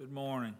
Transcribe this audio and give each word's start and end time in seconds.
Good 0.00 0.12
morning. 0.12 0.54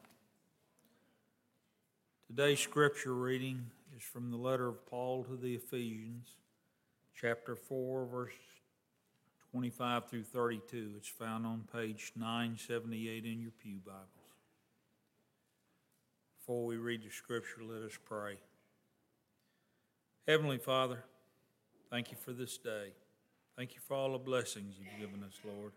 Today's 2.27 2.61
scripture 2.61 3.15
reading 3.15 3.65
is 3.97 4.03
from 4.03 4.31
the 4.31 4.37
letter 4.37 4.69
of 4.69 4.85
Paul 4.85 5.25
to 5.25 5.35
the 5.35 5.55
Ephesians, 5.55 6.29
chapter 7.19 7.57
4, 7.57 8.05
verse 8.05 8.35
25 9.51 10.11
through 10.11 10.25
32. 10.25 10.91
It's 10.99 11.09
found 11.09 11.47
on 11.47 11.65
page 11.73 12.13
978 12.17 13.25
in 13.25 13.41
your 13.41 13.53
Pew 13.53 13.79
Bibles. 13.83 14.05
Before 16.39 16.67
we 16.67 16.77
read 16.77 17.03
the 17.03 17.09
scripture, 17.09 17.63
let 17.67 17.81
us 17.81 17.99
pray. 18.05 18.37
Heavenly 20.29 20.59
Father, 20.59 21.03
thank 21.89 22.11
you 22.11 22.19
for 22.19 22.35
this 22.35 22.59
day. 22.59 22.93
Thank 23.57 23.73
you 23.75 23.81
for 23.89 23.95
all 23.95 24.13
the 24.13 24.19
blessings 24.19 24.75
you've 24.79 25.01
given 25.01 25.25
us, 25.25 25.41
Lord. 25.43 25.73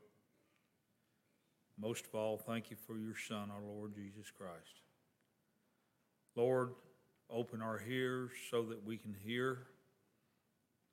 Most 1.79 2.05
of 2.05 2.15
all, 2.15 2.37
thank 2.37 2.69
you 2.69 2.77
for 2.87 2.97
your 2.97 3.15
Son, 3.15 3.49
our 3.49 3.63
Lord 3.65 3.95
Jesus 3.95 4.31
Christ. 4.31 4.81
Lord, 6.35 6.71
open 7.29 7.61
our 7.61 7.81
ears 7.87 8.31
so 8.49 8.63
that 8.63 8.85
we 8.85 8.97
can 8.97 9.13
hear. 9.13 9.67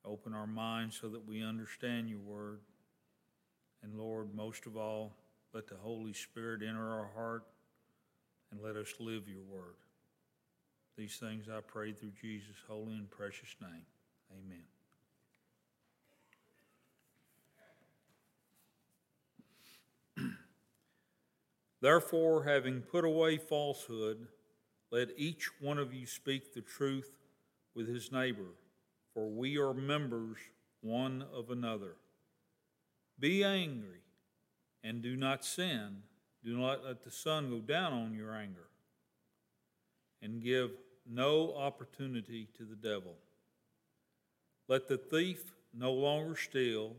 Open 0.03 0.33
our 0.33 0.47
minds 0.47 0.97
so 0.99 1.09
that 1.09 1.27
we 1.27 1.43
understand 1.43 2.09
your 2.09 2.19
word. 2.19 2.61
And 3.83 3.95
Lord, 3.95 4.33
most 4.33 4.65
of 4.65 4.77
all, 4.77 5.13
let 5.53 5.67
the 5.67 5.75
Holy 5.75 6.13
Spirit 6.13 6.61
enter 6.67 6.89
our 6.91 7.09
heart 7.15 7.43
and 8.51 8.61
let 8.61 8.75
us 8.75 8.93
live 8.99 9.27
your 9.27 9.43
word. 9.43 9.75
These 10.97 11.17
things 11.17 11.45
I 11.49 11.61
pray 11.61 11.93
through 11.93 12.11
Jesus' 12.21 12.55
holy 12.67 12.95
and 12.95 13.09
precious 13.09 13.55
name. 13.61 13.85
Amen. 14.31 14.80
Therefore, 21.81 22.43
having 22.43 22.81
put 22.81 23.03
away 23.03 23.37
falsehood, 23.37 24.27
let 24.91 25.09
each 25.17 25.49
one 25.59 25.79
of 25.79 25.93
you 25.93 26.05
speak 26.05 26.53
the 26.53 26.61
truth 26.61 27.09
with 27.73 27.87
his 27.87 28.11
neighbor, 28.11 28.53
for 29.13 29.29
we 29.29 29.57
are 29.57 29.73
members 29.73 30.37
one 30.81 31.25
of 31.33 31.49
another. 31.49 31.95
Be 33.19 33.43
angry 33.43 34.01
and 34.83 35.01
do 35.01 35.15
not 35.15 35.43
sin. 35.43 36.03
Do 36.43 36.57
not 36.57 36.83
let 36.83 37.03
the 37.03 37.11
sun 37.11 37.49
go 37.49 37.59
down 37.59 37.93
on 37.93 38.15
your 38.15 38.35
anger, 38.35 38.67
and 40.23 40.41
give 40.41 40.71
no 41.07 41.53
opportunity 41.55 42.47
to 42.57 42.63
the 42.63 42.75
devil. 42.75 43.13
Let 44.67 44.87
the 44.87 44.97
thief 44.97 45.53
no 45.71 45.91
longer 45.91 46.35
steal, 46.35 46.95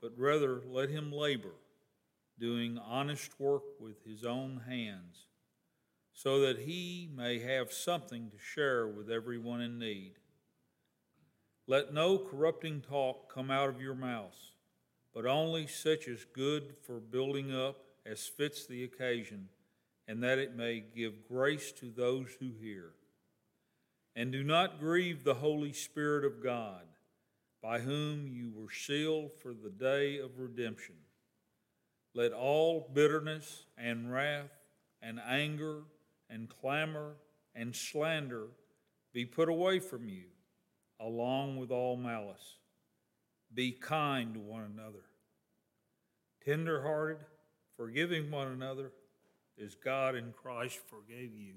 but 0.00 0.12
rather 0.16 0.62
let 0.70 0.88
him 0.88 1.12
labor 1.12 1.54
doing 2.38 2.78
honest 2.78 3.38
work 3.40 3.62
with 3.80 4.04
his 4.04 4.24
own 4.24 4.62
hands, 4.68 5.26
so 6.12 6.40
that 6.40 6.60
he 6.60 7.08
may 7.14 7.38
have 7.40 7.72
something 7.72 8.30
to 8.30 8.38
share 8.38 8.86
with 8.86 9.10
everyone 9.10 9.60
in 9.60 9.78
need. 9.78 10.12
Let 11.66 11.92
no 11.92 12.18
corrupting 12.18 12.82
talk 12.82 13.32
come 13.32 13.50
out 13.50 13.68
of 13.68 13.80
your 13.80 13.94
mouths, 13.94 14.52
but 15.12 15.26
only 15.26 15.66
such 15.66 16.08
as 16.08 16.24
good 16.24 16.74
for 16.82 17.00
building 17.00 17.54
up 17.54 17.78
as 18.04 18.26
fits 18.26 18.66
the 18.66 18.84
occasion, 18.84 19.48
and 20.06 20.22
that 20.22 20.38
it 20.38 20.54
may 20.54 20.84
give 20.94 21.26
grace 21.26 21.72
to 21.72 21.90
those 21.90 22.28
who 22.38 22.52
hear. 22.60 22.90
And 24.14 24.30
do 24.30 24.44
not 24.44 24.78
grieve 24.78 25.24
the 25.24 25.34
Holy 25.34 25.72
Spirit 25.72 26.24
of 26.24 26.42
God, 26.42 26.84
by 27.62 27.80
whom 27.80 28.28
you 28.28 28.52
were 28.54 28.70
sealed 28.70 29.32
for 29.42 29.52
the 29.52 29.70
day 29.70 30.18
of 30.18 30.38
redemption. 30.38 30.94
Let 32.16 32.32
all 32.32 32.88
bitterness 32.94 33.66
and 33.76 34.10
wrath 34.10 34.48
and 35.02 35.20
anger 35.20 35.82
and 36.30 36.48
clamor 36.48 37.16
and 37.54 37.76
slander 37.76 38.46
be 39.12 39.26
put 39.26 39.50
away 39.50 39.80
from 39.80 40.08
you, 40.08 40.24
along 40.98 41.58
with 41.58 41.70
all 41.70 41.94
malice. 41.98 42.56
Be 43.52 43.70
kind 43.70 44.32
to 44.32 44.40
one 44.40 44.62
another, 44.62 45.04
tenderhearted, 46.42 47.18
forgiving 47.76 48.30
one 48.30 48.48
another, 48.48 48.92
as 49.62 49.74
God 49.74 50.14
in 50.14 50.32
Christ 50.32 50.78
forgave 50.88 51.34
you. 51.36 51.56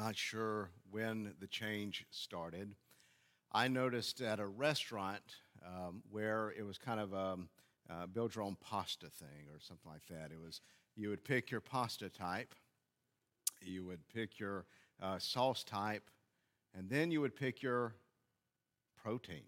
Not 0.00 0.16
sure 0.16 0.70
when 0.90 1.34
the 1.40 1.46
change 1.46 2.06
started. 2.10 2.74
I 3.52 3.68
noticed 3.68 4.22
at 4.22 4.40
a 4.40 4.46
restaurant 4.46 5.20
um, 5.66 6.02
where 6.10 6.54
it 6.56 6.62
was 6.62 6.78
kind 6.78 7.00
of 7.00 7.12
a 7.12 7.36
uh, 7.90 8.06
build 8.06 8.34
your 8.34 8.44
own 8.44 8.56
pasta 8.60 9.08
thing 9.08 9.48
or 9.52 9.58
something 9.60 9.90
like 9.90 10.06
that. 10.08 10.32
It 10.32 10.40
was 10.42 10.62
you 10.96 11.10
would 11.10 11.22
pick 11.22 11.50
your 11.50 11.60
pasta 11.60 12.08
type, 12.08 12.54
you 13.60 13.84
would 13.84 14.00
pick 14.08 14.38
your 14.38 14.64
uh, 15.02 15.18
sauce 15.18 15.64
type, 15.64 16.08
and 16.74 16.88
then 16.88 17.10
you 17.10 17.20
would 17.20 17.36
pick 17.36 17.62
your 17.62 17.92
protein. 19.02 19.44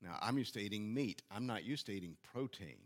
Now, 0.00 0.18
I'm 0.20 0.38
used 0.38 0.54
to 0.54 0.60
eating 0.60 0.94
meat. 0.94 1.22
I'm 1.32 1.46
not 1.46 1.64
used 1.64 1.86
to 1.86 1.92
eating 1.92 2.16
protein. 2.32 2.78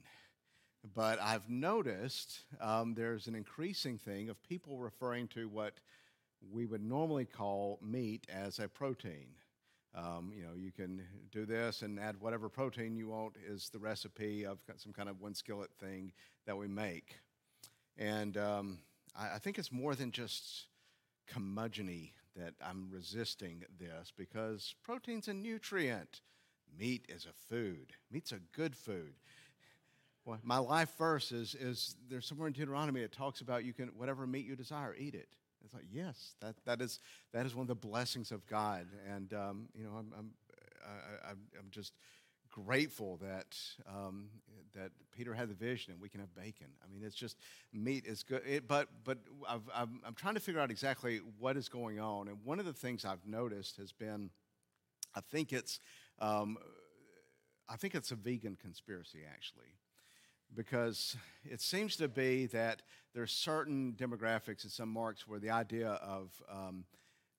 But 0.94 1.20
I've 1.20 1.48
noticed 1.48 2.40
um, 2.60 2.94
there's 2.94 3.28
an 3.28 3.34
increasing 3.34 3.98
thing 3.98 4.28
of 4.28 4.42
people 4.42 4.78
referring 4.78 5.28
to 5.28 5.48
what 5.48 5.74
we 6.50 6.66
would 6.66 6.82
normally 6.82 7.24
call 7.24 7.78
meat 7.80 8.26
as 8.32 8.58
a 8.58 8.68
protein. 8.68 9.28
Um, 9.94 10.32
you 10.34 10.42
know, 10.42 10.54
you 10.56 10.72
can 10.72 11.02
do 11.30 11.44
this 11.44 11.82
and 11.82 12.00
add 12.00 12.16
whatever 12.20 12.48
protein 12.48 12.96
you 12.96 13.08
want 13.08 13.36
is 13.46 13.68
the 13.68 13.78
recipe 13.78 14.44
of 14.44 14.58
some 14.76 14.92
kind 14.92 15.08
of 15.08 15.20
one 15.20 15.34
skillet 15.34 15.70
thing 15.78 16.12
that 16.46 16.56
we 16.56 16.66
make. 16.66 17.16
And 17.98 18.36
um, 18.36 18.78
I, 19.14 19.34
I, 19.34 19.38
think 19.38 19.58
it's 19.58 19.70
more 19.70 19.94
than 19.94 20.10
just 20.10 20.66
curmudgeony 21.30 22.12
that 22.36 22.54
I'm 22.64 22.88
resisting 22.90 23.64
this 23.78 24.12
because 24.16 24.74
protein's 24.82 25.28
a 25.28 25.34
nutrient. 25.34 26.22
Meat 26.78 27.04
is 27.10 27.26
a 27.26 27.54
food. 27.54 27.92
Meat's 28.10 28.32
a 28.32 28.40
good 28.56 28.74
food. 28.74 29.12
Well, 30.24 30.38
my 30.44 30.58
life 30.58 30.90
verse 30.98 31.32
is, 31.32 31.54
is 31.54 31.96
there's 32.08 32.26
somewhere 32.26 32.46
in 32.46 32.52
Deuteronomy 32.52 33.00
it 33.00 33.12
talks 33.12 33.40
about 33.40 33.64
you 33.64 33.72
can 33.72 33.88
whatever 33.96 34.26
meat 34.26 34.46
you 34.46 34.54
desire, 34.54 34.94
eat 34.96 35.14
it. 35.14 35.28
It's 35.64 35.74
like 35.74 35.84
yes, 35.90 36.34
that, 36.40 36.54
that 36.64 36.80
is 36.80 37.00
that 37.32 37.46
is 37.46 37.54
one 37.54 37.62
of 37.62 37.68
the 37.68 37.74
blessings 37.74 38.30
of 38.30 38.46
God, 38.46 38.86
and 39.08 39.32
um, 39.32 39.68
you 39.74 39.84
know 39.84 39.90
I'm 39.90 40.12
I'm 40.16 40.30
I, 40.84 41.30
am 41.30 41.38
i 41.54 41.58
am 41.58 41.66
just 41.70 41.94
grateful 42.50 43.18
that 43.18 43.56
um, 43.88 44.28
that 44.74 44.90
Peter 45.12 45.34
had 45.34 45.48
the 45.48 45.54
vision 45.54 45.92
and 45.92 46.02
we 46.02 46.08
can 46.08 46.20
have 46.20 46.34
bacon. 46.34 46.66
I 46.82 46.92
mean, 46.92 47.02
it's 47.04 47.16
just 47.16 47.36
meat 47.72 48.04
is 48.06 48.22
good, 48.22 48.42
it, 48.46 48.68
but 48.68 48.88
but 49.04 49.18
i 49.48 49.54
am 49.82 50.00
I'm 50.04 50.14
trying 50.14 50.34
to 50.34 50.40
figure 50.40 50.60
out 50.60 50.70
exactly 50.70 51.20
what 51.38 51.56
is 51.56 51.68
going 51.68 51.98
on, 51.98 52.28
and 52.28 52.38
one 52.44 52.60
of 52.60 52.66
the 52.66 52.72
things 52.72 53.04
I've 53.04 53.26
noticed 53.26 53.76
has 53.78 53.92
been, 53.92 54.30
I 55.14 55.20
think 55.20 55.52
it's. 55.52 55.80
Um, 56.20 56.58
I 57.68 57.76
think 57.76 57.94
it's 57.94 58.10
a 58.10 58.16
vegan 58.16 58.58
conspiracy, 58.60 59.20
actually 59.26 59.72
because 60.54 61.16
it 61.44 61.60
seems 61.60 61.96
to 61.96 62.08
be 62.08 62.46
that 62.46 62.82
there 63.14 63.22
are 63.22 63.28
certain 63.28 63.94
demographics 63.98 64.62
and 64.62 64.72
some 64.72 64.88
marks 64.88 65.26
where 65.26 65.38
the 65.38 65.50
idea 65.50 65.90
of 65.90 66.30
um, 66.50 66.84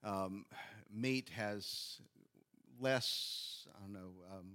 um, 0.04 0.46
meat 0.94 1.30
has 1.36 2.00
less, 2.80 3.68
I 3.76 3.82
don't 3.82 3.94
know, 3.94 4.12
um, 4.32 4.46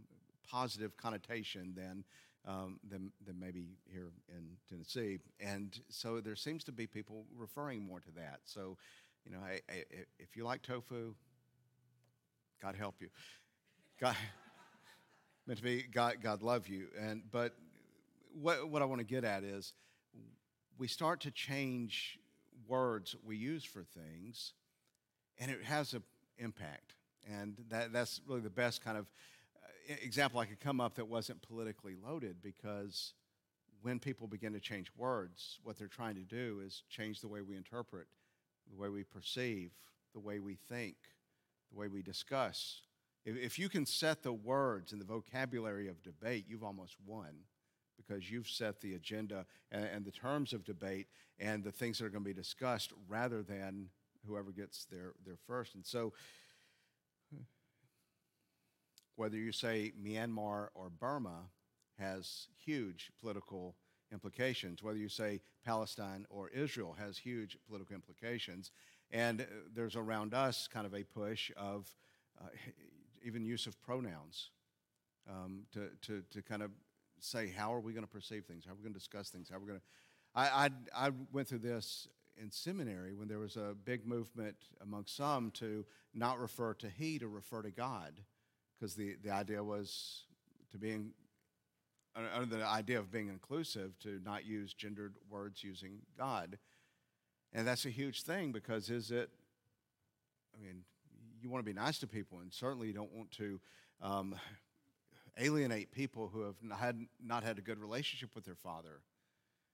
positive 0.48 0.96
connotation 0.96 1.74
than, 1.76 2.04
um, 2.46 2.78
than, 2.88 3.12
than 3.26 3.38
maybe 3.38 3.66
here 3.90 4.10
in 4.28 4.44
Tennessee. 4.68 5.18
And 5.40 5.78
so 5.88 6.20
there 6.20 6.36
seems 6.36 6.64
to 6.64 6.72
be 6.72 6.86
people 6.86 7.24
referring 7.36 7.84
more 7.84 8.00
to 8.00 8.10
that. 8.16 8.40
So, 8.44 8.76
you 9.24 9.32
know, 9.32 9.40
I, 9.44 9.60
I, 9.70 9.84
if 10.18 10.36
you 10.36 10.44
like 10.44 10.62
tofu, 10.62 11.14
God 12.62 12.74
help 12.76 12.96
you. 13.00 13.08
God, 14.00 14.16
meant 15.46 15.58
to 15.58 15.64
be 15.64 15.82
God, 15.82 16.16
God 16.22 16.42
love 16.42 16.68
you. 16.68 16.86
And, 16.98 17.22
but 17.30 17.54
what, 18.34 18.68
what 18.68 18.82
I 18.82 18.84
want 18.84 19.00
to 19.00 19.06
get 19.06 19.24
at 19.24 19.44
is 19.44 19.72
we 20.78 20.88
start 20.88 21.20
to 21.20 21.30
change 21.30 22.18
words 22.66 23.16
we 23.24 23.36
use 23.36 23.64
for 23.64 23.82
things, 23.82 24.52
and 25.38 25.50
it 25.50 25.62
has 25.64 25.94
an 25.94 26.02
impact. 26.38 26.94
And 27.30 27.56
that, 27.68 27.92
that's 27.92 28.20
really 28.26 28.40
the 28.40 28.50
best 28.50 28.82
kind 28.82 28.96
of 28.96 29.06
uh, 29.56 29.94
example 30.02 30.40
I 30.40 30.46
could 30.46 30.60
come 30.60 30.80
up 30.80 30.94
that 30.94 31.08
wasn't 31.08 31.42
politically 31.42 31.94
loaded 31.94 32.36
because 32.42 33.14
when 33.82 33.98
people 33.98 34.26
begin 34.26 34.52
to 34.52 34.60
change 34.60 34.90
words, 34.96 35.58
what 35.62 35.78
they're 35.78 35.88
trying 35.88 36.14
to 36.14 36.22
do 36.22 36.60
is 36.64 36.82
change 36.88 37.20
the 37.20 37.28
way 37.28 37.42
we 37.42 37.56
interpret, 37.56 38.06
the 38.70 38.76
way 38.76 38.88
we 38.88 39.04
perceive, 39.04 39.72
the 40.14 40.20
way 40.20 40.38
we 40.38 40.56
think, 40.68 40.96
the 41.70 41.78
way 41.78 41.88
we 41.88 42.02
discuss 42.02 42.82
If, 43.24 43.36
if 43.36 43.58
you 43.58 43.68
can 43.68 43.84
set 43.84 44.22
the 44.22 44.32
words 44.32 44.92
and 44.92 45.00
the 45.00 45.04
vocabulary 45.04 45.88
of 45.88 46.02
debate, 46.02 46.46
you've 46.48 46.64
almost 46.64 46.96
won 47.06 47.44
because 48.08 48.30
you've 48.30 48.48
set 48.48 48.80
the 48.80 48.94
agenda 48.94 49.44
and, 49.70 49.84
and 49.84 50.04
the 50.04 50.10
terms 50.10 50.52
of 50.52 50.64
debate 50.64 51.08
and 51.38 51.62
the 51.62 51.72
things 51.72 51.98
that 51.98 52.06
are 52.06 52.10
going 52.10 52.24
to 52.24 52.28
be 52.28 52.34
discussed 52.34 52.92
rather 53.08 53.42
than 53.42 53.88
whoever 54.26 54.50
gets 54.50 54.86
there, 54.90 55.12
there 55.26 55.38
first. 55.46 55.74
And 55.74 55.84
so, 55.84 56.12
whether 59.16 59.36
you 59.36 59.52
say 59.52 59.92
Myanmar 60.02 60.68
or 60.74 60.90
Burma 60.90 61.50
has 61.98 62.46
huge 62.64 63.10
political 63.20 63.74
implications. 64.12 64.82
Whether 64.82 64.98
you 64.98 65.08
say 65.08 65.40
Palestine 65.64 66.26
or 66.30 66.48
Israel 66.50 66.96
has 66.98 67.18
huge 67.18 67.58
political 67.68 67.94
implications. 67.94 68.70
And 69.10 69.42
uh, 69.42 69.44
there's 69.74 69.96
around 69.96 70.34
us 70.34 70.68
kind 70.68 70.86
of 70.86 70.94
a 70.94 71.02
push 71.02 71.50
of 71.56 71.88
uh, 72.40 72.48
even 73.24 73.44
use 73.44 73.66
of 73.66 73.80
pronouns 73.82 74.50
um, 75.28 75.62
to, 75.72 75.90
to, 76.02 76.22
to 76.30 76.42
kind 76.42 76.62
of 76.62 76.70
say, 77.20 77.48
how 77.50 77.72
are 77.72 77.80
we 77.80 77.92
going 77.92 78.04
to 78.04 78.10
perceive 78.10 78.44
things? 78.44 78.64
How 78.64 78.72
are 78.72 78.76
we 78.76 78.82
going 78.82 78.92
to 78.92 78.98
discuss 78.98 79.30
things? 79.30 79.48
How 79.48 79.56
are 79.56 79.60
we 79.60 79.66
going 79.66 79.80
to. 79.80 79.84
I, 80.34 80.66
I, 80.94 81.06
I 81.06 81.10
went 81.32 81.48
through 81.48 81.60
this 81.60 82.08
in 82.40 82.50
seminary 82.50 83.14
when 83.14 83.28
there 83.28 83.38
was 83.38 83.56
a 83.56 83.74
big 83.84 84.06
movement 84.06 84.56
among 84.80 85.06
some 85.06 85.50
to 85.52 85.84
not 86.14 86.38
refer 86.38 86.74
to 86.74 86.88
he, 86.88 87.18
to 87.18 87.28
refer 87.28 87.62
to 87.62 87.70
God, 87.70 88.20
because 88.78 88.94
the, 88.94 89.16
the 89.22 89.30
idea 89.30 89.62
was 89.62 90.24
to 90.70 90.78
be 90.78 90.92
in, 90.92 91.10
under 92.34 92.56
the 92.56 92.64
idea 92.64 92.98
of 92.98 93.10
being 93.10 93.28
inclusive, 93.28 93.98
to 94.00 94.20
not 94.24 94.44
use 94.44 94.74
gendered 94.74 95.14
words 95.30 95.64
using 95.64 95.98
God. 96.16 96.58
And 97.52 97.66
that's 97.66 97.86
a 97.86 97.90
huge 97.90 98.22
thing 98.22 98.52
because 98.52 98.90
is 98.90 99.10
it, 99.10 99.30
I 100.54 100.62
mean, 100.62 100.82
you 101.40 101.50
want 101.50 101.64
to 101.64 101.68
be 101.68 101.78
nice 101.78 101.98
to 101.98 102.06
people, 102.06 102.40
and 102.40 102.52
certainly 102.52 102.88
you 102.88 102.92
don't 102.92 103.12
want 103.12 103.30
to 103.32 103.60
um, 104.02 104.34
alienate 105.36 105.92
people 105.92 106.28
who 106.28 106.42
have 106.42 106.56
not 106.62 106.78
had, 106.78 106.98
not 107.22 107.42
had 107.42 107.58
a 107.58 107.62
good 107.62 107.78
relationship 107.78 108.34
with 108.34 108.44
their 108.44 108.54
father. 108.54 109.00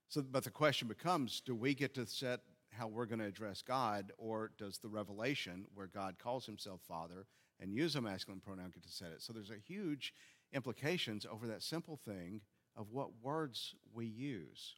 So, 0.09 0.23
but 0.23 0.45
the 0.45 0.51
question 0.51 0.89
becomes 0.89 1.41
do 1.41 1.55
we 1.55 1.75
get 1.75 1.95
to 1.95 2.07
set 2.07 2.41
how 2.71 2.89
we're 2.89 3.07
going 3.07 3.21
to 3.21 3.27
address 3.27 3.63
God, 3.63 4.13
or 4.19 4.51
does 4.59 4.79
the 4.79 4.89
revelation, 4.89 5.67
where 5.75 5.87
God 5.87 6.17
calls 6.19 6.45
himself 6.47 6.81
Father 6.87 7.27
and 7.61 7.73
use 7.73 7.95
a 7.95 8.01
masculine 8.01 8.41
pronoun, 8.41 8.73
get 8.75 8.83
to 8.83 8.91
set 8.91 9.13
it? 9.13 9.23
So 9.23 9.33
there's 9.33 9.51
a 9.51 9.59
huge 9.67 10.13
implications 10.53 11.25
over 11.31 11.47
that 11.47 11.63
simple 11.63 11.99
thing 12.05 12.41
of 12.77 12.91
what 12.91 13.11
words 13.23 13.75
we 13.93 14.07
use, 14.07 14.75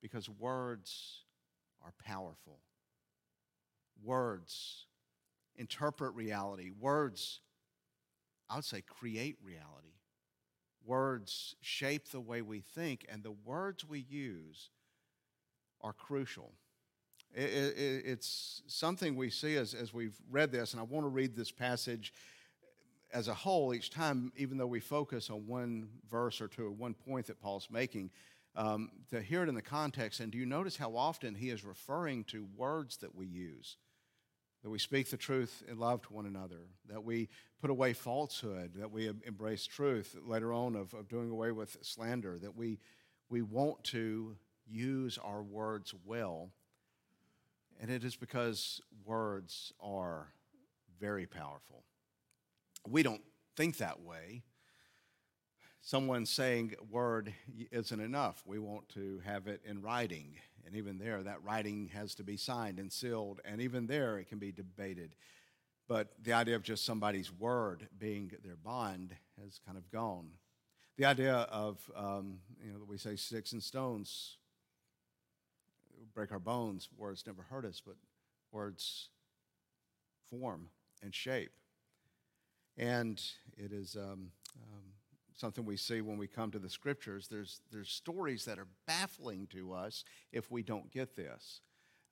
because 0.00 0.28
words 0.28 1.24
are 1.84 1.92
powerful. 2.04 2.60
Words 4.02 4.86
interpret 5.58 6.14
reality. 6.14 6.70
Words, 6.78 7.40
I 8.48 8.56
would 8.56 8.64
say, 8.64 8.82
create 8.82 9.36
reality. 9.42 9.94
Words 10.86 11.56
shape 11.60 12.10
the 12.10 12.20
way 12.20 12.42
we 12.42 12.60
think, 12.60 13.06
and 13.08 13.22
the 13.22 13.34
words 13.44 13.84
we 13.84 14.06
use 14.08 14.70
are 15.80 15.92
crucial. 15.92 16.52
It, 17.34 17.76
it, 17.76 18.02
it's 18.06 18.62
something 18.66 19.16
we 19.16 19.30
see 19.30 19.56
as, 19.56 19.74
as 19.74 19.92
we've 19.92 20.16
read 20.30 20.52
this, 20.52 20.72
and 20.72 20.80
I 20.80 20.84
want 20.84 21.04
to 21.04 21.08
read 21.08 21.36
this 21.36 21.50
passage 21.50 22.12
as 23.12 23.28
a 23.28 23.34
whole 23.34 23.74
each 23.74 23.90
time, 23.90 24.32
even 24.36 24.58
though 24.58 24.66
we 24.66 24.80
focus 24.80 25.28
on 25.28 25.46
one 25.46 25.88
verse 26.10 26.40
or 26.40 26.48
two 26.48 26.66
or 26.66 26.70
one 26.70 26.94
point 26.94 27.26
that 27.26 27.40
Paul's 27.40 27.68
making, 27.70 28.10
um, 28.54 28.90
to 29.10 29.20
hear 29.20 29.42
it 29.42 29.48
in 29.48 29.54
the 29.54 29.62
context. 29.62 30.20
And 30.20 30.32
do 30.32 30.38
you 30.38 30.46
notice 30.46 30.76
how 30.76 30.96
often 30.96 31.34
he 31.34 31.50
is 31.50 31.64
referring 31.64 32.24
to 32.24 32.46
words 32.56 32.96
that 32.98 33.14
we 33.14 33.26
use? 33.26 33.76
That 34.66 34.70
we 34.70 34.80
speak 34.80 35.08
the 35.10 35.16
truth 35.16 35.62
in 35.70 35.78
love 35.78 36.02
to 36.02 36.12
one 36.12 36.26
another, 36.26 36.58
that 36.88 37.04
we 37.04 37.28
put 37.60 37.70
away 37.70 37.92
falsehood, 37.92 38.72
that 38.74 38.90
we 38.90 39.08
embrace 39.24 39.64
truth 39.64 40.16
later 40.26 40.52
on 40.52 40.74
of, 40.74 40.92
of 40.92 41.08
doing 41.08 41.30
away 41.30 41.52
with 41.52 41.76
slander, 41.82 42.36
that 42.38 42.56
we, 42.56 42.80
we 43.28 43.42
want 43.42 43.84
to 43.84 44.34
use 44.66 45.20
our 45.22 45.40
words 45.40 45.94
well. 46.04 46.50
And 47.80 47.92
it 47.92 48.02
is 48.02 48.16
because 48.16 48.80
words 49.04 49.72
are 49.80 50.32
very 50.98 51.26
powerful. 51.26 51.84
We 52.88 53.04
don't 53.04 53.22
think 53.54 53.76
that 53.76 54.00
way. 54.00 54.42
Someone 55.80 56.26
saying 56.26 56.74
word 56.90 57.32
isn't 57.70 58.00
enough. 58.00 58.42
We 58.44 58.58
want 58.58 58.88
to 58.94 59.20
have 59.24 59.46
it 59.46 59.60
in 59.64 59.80
writing. 59.80 60.34
And 60.66 60.76
even 60.76 60.98
there, 60.98 61.22
that 61.22 61.44
writing 61.44 61.90
has 61.94 62.14
to 62.16 62.24
be 62.24 62.36
signed 62.36 62.78
and 62.78 62.92
sealed. 62.92 63.40
And 63.44 63.60
even 63.60 63.86
there, 63.86 64.18
it 64.18 64.28
can 64.28 64.38
be 64.38 64.52
debated. 64.52 65.14
But 65.88 66.08
the 66.22 66.32
idea 66.32 66.56
of 66.56 66.62
just 66.62 66.84
somebody's 66.84 67.32
word 67.32 67.88
being 67.98 68.32
their 68.44 68.56
bond 68.56 69.14
has 69.40 69.60
kind 69.64 69.78
of 69.78 69.88
gone. 69.90 70.30
The 70.96 71.04
idea 71.04 71.34
of, 71.34 71.78
um, 71.94 72.38
you 72.64 72.72
know, 72.72 72.78
that 72.78 72.88
we 72.88 72.98
say 72.98 73.14
sticks 73.14 73.52
and 73.52 73.62
stones 73.62 74.38
break 76.14 76.32
our 76.32 76.38
bones, 76.38 76.88
words 76.96 77.24
never 77.26 77.42
hurt 77.42 77.64
us, 77.64 77.82
but 77.84 77.94
words 78.52 79.10
form 80.30 80.68
and 81.02 81.14
shape. 81.14 81.52
And 82.78 83.22
it 83.56 83.72
is 83.72 83.96
um, 83.96 84.30
um, 84.62 84.85
something 85.36 85.64
we 85.64 85.76
see 85.76 86.00
when 86.00 86.18
we 86.18 86.26
come 86.26 86.50
to 86.50 86.58
the 86.58 86.68
scriptures. 86.68 87.28
There's, 87.28 87.60
there's 87.70 87.90
stories 87.90 88.44
that 88.46 88.58
are 88.58 88.66
baffling 88.86 89.46
to 89.52 89.72
us 89.72 90.04
if 90.32 90.50
we 90.50 90.62
don't 90.62 90.90
get 90.90 91.14
this. 91.14 91.60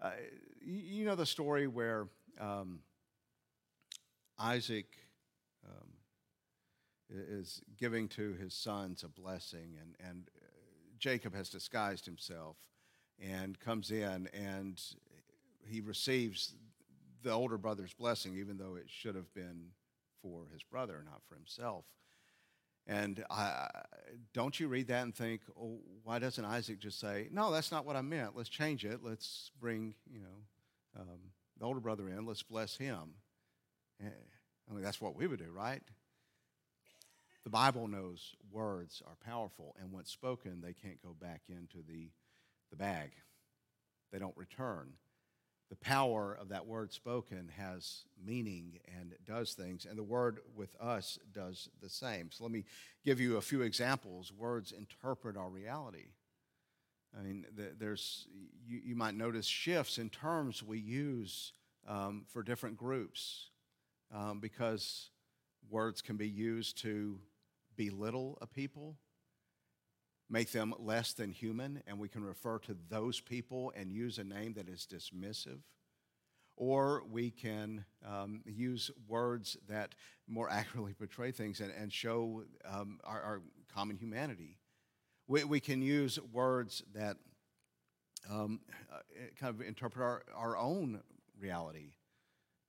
Uh, 0.01 0.11
you 0.63 1.05
know 1.05 1.15
the 1.15 1.27
story 1.27 1.67
where 1.67 2.09
um, 2.41 2.81
Isaac 4.39 4.87
um, 5.65 5.89
is 7.11 7.63
giving 7.79 8.09
to 8.09 8.35
his 8.35 8.55
sons 8.55 9.05
a 9.05 9.09
blessing, 9.09 9.77
and, 9.81 9.95
and 10.07 10.31
uh, 10.37 10.47
Jacob 10.99 11.35
has 11.35 11.49
disguised 11.49 12.05
himself 12.05 12.57
and 13.21 13.59
comes 13.61 13.91
in, 13.91 14.29
and 14.35 14.83
he 15.67 15.81
receives 15.81 16.55
the 17.23 17.31
older 17.31 17.57
brother's 17.57 17.95
blessing, 17.95 18.37
even 18.37 18.59
though 18.59 18.75
it 18.75 18.87
should 18.89 19.15
have 19.15 19.33
been 19.33 19.69
for 20.21 20.47
his 20.53 20.63
brother, 20.63 21.03
not 21.05 21.23
for 21.29 21.37
himself. 21.37 21.85
And 22.87 23.25
I, 23.31 23.69
don't 24.35 24.59
you 24.59 24.69
read 24.69 24.89
that 24.89 25.03
and 25.03 25.15
think, 25.15 25.41
oh, 25.59 25.79
why 26.03 26.19
doesn't 26.19 26.45
Isaac 26.45 26.79
just 26.79 27.01
say, 27.01 27.29
no, 27.31 27.51
that's 27.51 27.73
not 27.73 27.87
what 27.87 27.97
I 27.97 28.03
meant. 28.03 28.37
Let's 28.37 28.51
change 28.51 28.85
it. 28.85 29.01
Let's 29.03 29.51
bring, 29.59 29.95
you 30.11 30.21
know, 30.21 31.01
um, 31.01 31.19
the 31.59 31.65
older 31.65 31.81
brother 31.81 32.09
in. 32.09 32.27
Let's 32.27 32.43
bless 32.43 32.77
him. 32.77 33.15
Eh, 34.03 34.09
I 34.71 34.75
mean, 34.75 34.83
that's 34.83 35.01
what 35.01 35.17
we 35.17 35.27
would 35.27 35.39
do, 35.39 35.51
right? 35.51 35.83
The 37.45 37.51
Bible 37.51 37.89
knows 37.89 38.35
words 38.51 39.03
are 39.07 39.17
powerful, 39.25 39.75
and 39.79 39.93
once 39.93 40.11
spoken, 40.11 40.61
they 40.63 40.73
can't 40.73 41.03
go 41.03 41.15
back 41.19 41.43
into 41.49 41.79
the, 41.87 42.11
the 42.71 42.77
bag. 42.77 43.13
They 44.13 44.19
don't 44.19 44.37
return 44.37 44.95
the 45.71 45.77
power 45.77 46.37
of 46.39 46.51
that 46.51 46.67
word 46.67 46.93
spoken 46.93 47.51
has 47.57 48.05
meaning 48.25 48.79
and 48.99 49.15
does 49.25 49.55
things, 49.55 49.87
and 49.87 49.99
the 49.99 50.03
word 50.03 50.41
with 50.55 50.77
us 50.81 51.19
does 51.33 51.69
the 51.81 51.89
same. 51.89 52.31
So 52.31 52.45
let 52.45 52.53
me 52.53 52.65
give 53.05 53.21
you 53.21 53.37
a 53.37 53.43
few 53.43 53.63
examples. 53.63 54.33
Words 54.33 54.73
interpret 54.73 55.37
our 55.37 55.49
reality. 55.49 56.13
I 57.19 57.23
mean, 57.23 57.47
there's 57.79 58.27
you, 58.67 58.81
you 58.85 58.97
might 58.97 59.15
notice 59.15 59.47
shifts 59.47 59.99
in 59.99 60.11
terms 60.11 60.63
we 60.63 60.79
use 60.79 61.53
um, 61.87 62.25
for 62.29 62.43
different 62.43 62.77
groups 62.77 63.51
um, 64.13 64.41
because 64.41 65.11
words 65.71 66.03
can 66.03 66.17
be 66.17 66.29
used 66.29 66.79
to 66.83 67.19
belittle 67.77 68.39
a 68.41 68.47
people 68.47 68.97
make 70.35 70.51
them 70.51 70.75
less 70.81 71.13
than 71.13 71.31
human, 71.31 71.81
and 71.87 71.97
we 71.97 72.09
can 72.09 72.25
refer 72.25 72.59
to 72.59 72.77
those 72.91 73.21
people 73.21 73.73
and 73.77 73.93
use 73.93 74.19
a 74.19 74.25
name 74.25 74.53
that 74.55 74.69
is 74.69 74.85
dismissive. 74.85 75.61
Or 76.57 77.05
we 77.09 77.31
can 77.31 77.85
um, 78.05 78.43
use 78.45 78.91
words 79.07 79.57
that 79.69 79.95
more 80.27 80.51
accurately 80.51 80.93
portray 80.93 81.31
things 81.31 81.61
and, 81.61 81.71
and 81.81 81.93
show 81.93 82.43
um, 82.69 82.99
our, 83.05 83.23
our, 83.23 83.43
common 83.73 83.97
humanity. 83.97 84.59
We, 85.29 85.45
we 85.45 85.61
can 85.61 85.83
use 85.83 86.19
words 86.33 86.83
that 86.95 87.17
um, 88.29 88.61
uh, 88.93 88.99
kind 89.39 89.55
of 89.55 89.61
interpret 89.65 90.03
our, 90.03 90.23
our 90.35 90.57
own 90.57 91.01
reality. 91.41 91.93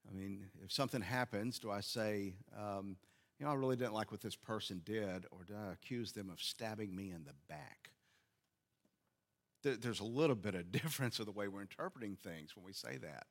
I 0.08 0.16
mean, 0.16 0.46
if 0.64 0.72
something 0.72 1.02
happens, 1.02 1.58
do 1.58 1.72
I 1.72 1.82
say, 1.82 2.36
um, 2.56 2.98
you 3.40 3.46
know, 3.46 3.52
I 3.52 3.56
really 3.56 3.76
didn't 3.76 3.94
like 3.94 4.12
what 4.12 4.22
this 4.22 4.36
person 4.36 4.82
did, 4.86 5.26
or 5.32 5.44
did 5.46 5.56
I 5.56 5.74
accuse 5.74 6.12
them 6.14 6.30
of 6.30 6.42
stabbing 6.42 6.96
me 6.96 7.12
in 7.12 7.26
the 7.26 7.34
back? 7.50 7.92
There's 9.64 10.00
a 10.00 10.06
little 10.06 10.36
bit 10.36 10.56
of 10.56 10.72
difference 10.84 11.20
of 11.20 11.26
the 11.26 11.32
way 11.32 11.48
we're 11.48 11.62
interpreting 11.62 12.18
things 12.24 12.56
when 12.56 12.66
we 12.66 12.74
say 12.74 12.98
that. 12.98 13.28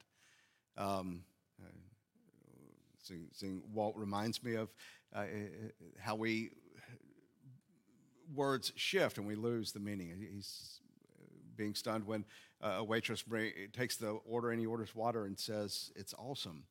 Um, 0.77 1.23
uh, 1.63 1.69
Walt 3.73 3.97
reminds 3.97 4.43
me 4.43 4.55
of 4.55 4.73
uh, 5.15 5.19
uh 5.19 5.25
how 6.01 6.15
we 6.17 6.51
words 8.35 8.73
shift 8.77 9.19
and 9.19 9.27
we 9.27 9.35
lose 9.35 9.73
the 9.73 9.79
meaning. 9.79 10.27
He's 10.33 10.81
being 11.57 11.75
stunned 11.75 12.07
when 12.07 12.25
uh, 12.63 12.77
a 12.79 12.85
waitress 12.85 13.23
bring, 13.23 13.53
takes 13.73 13.97
the 13.97 14.11
order 14.27 14.51
and 14.51 14.61
he 14.61 14.67
orders 14.67 14.95
water 14.95 15.27
and 15.27 15.39
says, 15.39 15.93
It's 15.95 16.15
awesome. 16.15 16.65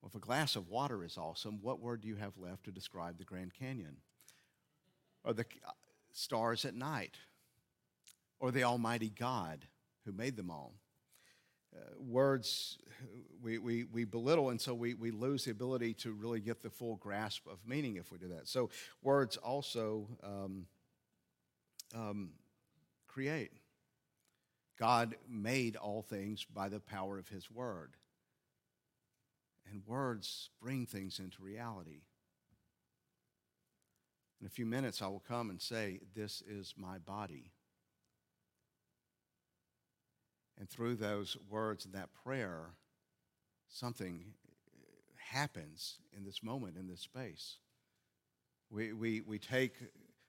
Well, 0.00 0.10
if 0.10 0.14
a 0.14 0.24
glass 0.24 0.56
of 0.56 0.68
water 0.68 1.04
is 1.04 1.16
awesome, 1.16 1.58
what 1.62 1.80
word 1.80 2.00
do 2.00 2.08
you 2.08 2.16
have 2.16 2.36
left 2.38 2.64
to 2.64 2.72
describe 2.72 3.18
the 3.18 3.24
Grand 3.24 3.52
Canyon? 3.54 3.96
Or 5.24 5.32
the 5.32 5.46
uh, 5.66 5.72
stars 6.12 6.64
at 6.64 6.74
night? 6.74 7.16
Or 8.38 8.50
the 8.50 8.64
Almighty 8.64 9.10
God 9.10 9.66
who 10.04 10.12
made 10.12 10.36
them 10.36 10.50
all? 10.50 10.74
Uh, 11.74 11.80
words 11.98 12.78
we, 13.42 13.58
we, 13.58 13.84
we 13.84 14.04
belittle, 14.04 14.50
and 14.50 14.60
so 14.60 14.74
we, 14.74 14.94
we 14.94 15.10
lose 15.10 15.44
the 15.44 15.50
ability 15.50 15.94
to 15.94 16.12
really 16.12 16.40
get 16.40 16.62
the 16.62 16.70
full 16.70 16.96
grasp 16.96 17.46
of 17.46 17.58
meaning 17.66 17.96
if 17.96 18.10
we 18.10 18.18
do 18.18 18.28
that. 18.28 18.48
So, 18.48 18.70
words 19.02 19.36
also 19.36 20.08
um, 20.22 20.66
um, 21.94 22.30
create. 23.06 23.52
God 24.78 25.16
made 25.28 25.76
all 25.76 26.02
things 26.02 26.44
by 26.44 26.68
the 26.68 26.80
power 26.80 27.18
of 27.18 27.28
His 27.28 27.50
Word. 27.50 27.92
And 29.70 29.82
words 29.86 30.50
bring 30.60 30.86
things 30.86 31.18
into 31.18 31.42
reality. 31.42 32.02
In 34.40 34.46
a 34.46 34.50
few 34.50 34.66
minutes, 34.66 35.02
I 35.02 35.06
will 35.08 35.22
come 35.26 35.50
and 35.50 35.60
say, 35.60 36.00
This 36.14 36.42
is 36.46 36.74
my 36.76 36.98
body. 36.98 37.52
And 40.58 40.68
through 40.68 40.96
those 40.96 41.36
words 41.50 41.84
and 41.84 41.94
that 41.94 42.10
prayer, 42.24 42.70
something 43.68 44.24
happens 45.16 45.98
in 46.16 46.24
this 46.24 46.42
moment, 46.42 46.76
in 46.76 46.86
this 46.86 47.00
space. 47.00 47.58
We, 48.70 48.92
we, 48.92 49.20
we 49.20 49.38
take 49.38 49.74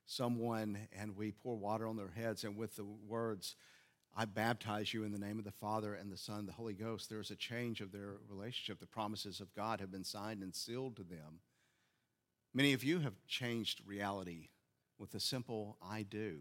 someone 0.06 0.88
and 0.98 1.16
we 1.16 1.32
pour 1.32 1.56
water 1.56 1.88
on 1.88 1.96
their 1.96 2.12
heads, 2.16 2.44
and 2.44 2.58
with 2.58 2.76
the 2.76 2.84
words, 2.84 3.56
I 4.16 4.26
baptize 4.26 4.94
you 4.94 5.04
in 5.04 5.12
the 5.12 5.20
name 5.20 5.38
of 5.38 5.46
the 5.46 5.52
Father 5.52 5.94
and 5.94 6.12
the 6.12 6.18
Son 6.18 6.46
the 6.46 6.52
Holy 6.52 6.74
Ghost, 6.74 7.10
there's 7.10 7.32
a 7.32 7.36
change 7.36 7.82
of 7.82 7.92
their 7.92 8.16
relationship. 8.30 8.80
The 8.80 8.88
promises 8.88 9.40
of 9.40 9.54
God 9.54 9.80
have 9.80 9.92
been 9.92 10.04
signed 10.04 10.42
and 10.42 10.56
sealed 10.56 10.96
to 10.98 11.04
them. 11.04 11.42
Many 12.54 12.74
of 12.74 12.84
you 12.84 13.00
have 13.00 13.14
changed 13.28 13.82
reality 13.86 14.50
with 14.98 15.12
the 15.12 15.20
simple 15.20 15.78
I 15.82 16.04
do. 16.04 16.40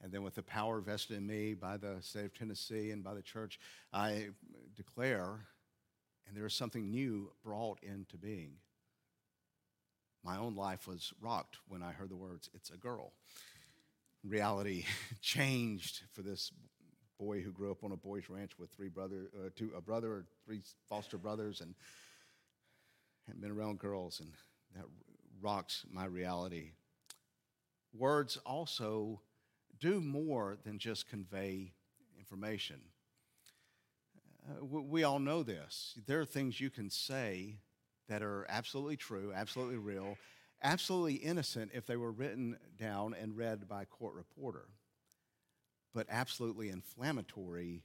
And 0.00 0.12
then, 0.12 0.22
with 0.22 0.34
the 0.34 0.42
power 0.42 0.80
vested 0.80 1.16
in 1.16 1.26
me 1.26 1.54
by 1.54 1.78
the 1.78 1.96
state 2.00 2.26
of 2.26 2.34
Tennessee 2.34 2.90
and 2.90 3.02
by 3.02 3.14
the 3.14 3.22
church, 3.22 3.58
I 3.92 4.28
declare, 4.76 5.46
and 6.26 6.36
there 6.36 6.46
is 6.46 6.54
something 6.54 6.90
new 6.90 7.32
brought 7.42 7.82
into 7.82 8.16
being. 8.16 8.56
My 10.22 10.38
own 10.38 10.56
life 10.56 10.86
was 10.86 11.12
rocked 11.20 11.58
when 11.68 11.82
I 11.82 11.92
heard 11.92 12.10
the 12.10 12.16
words, 12.16 12.48
It's 12.54 12.70
a 12.70 12.76
girl. 12.76 13.12
Reality 14.26 14.84
changed 15.20 16.02
for 16.12 16.22
this 16.22 16.50
boy 17.18 17.40
who 17.40 17.52
grew 17.52 17.70
up 17.70 17.84
on 17.84 17.92
a 17.92 17.96
boys' 17.96 18.28
ranch 18.28 18.52
with 18.58 18.70
three 18.70 18.88
brother, 18.88 19.30
uh, 19.38 19.50
two, 19.54 19.70
a 19.76 19.80
brother 19.80 20.12
or 20.12 20.24
three 20.44 20.62
foster 20.88 21.18
brothers, 21.18 21.60
and 21.60 21.74
had 23.26 23.40
been 23.40 23.50
around 23.50 23.78
girls, 23.78 24.20
and 24.20 24.32
that 24.74 24.84
rocks 25.40 25.84
my 25.90 26.04
reality. 26.06 26.72
Words 27.96 28.38
also 28.44 29.20
do 29.78 30.00
more 30.00 30.56
than 30.64 30.78
just 30.78 31.08
convey 31.08 31.72
information. 32.18 32.80
Uh, 34.48 34.64
we 34.64 35.04
all 35.04 35.18
know 35.18 35.42
this. 35.42 35.94
There 36.06 36.20
are 36.20 36.26
things 36.26 36.60
you 36.60 36.70
can 36.70 36.90
say 36.90 37.56
that 38.08 38.22
are 38.22 38.46
absolutely 38.48 38.96
true, 38.96 39.32
absolutely 39.34 39.78
real, 39.78 40.16
absolutely 40.64 41.14
innocent 41.14 41.70
if 41.74 41.86
they 41.86 41.96
were 41.96 42.10
written 42.10 42.56
down 42.78 43.14
and 43.14 43.36
read 43.36 43.68
by 43.68 43.82
a 43.82 43.86
court 43.86 44.14
reporter, 44.14 44.66
but 45.94 46.06
absolutely 46.10 46.70
inflammatory 46.70 47.84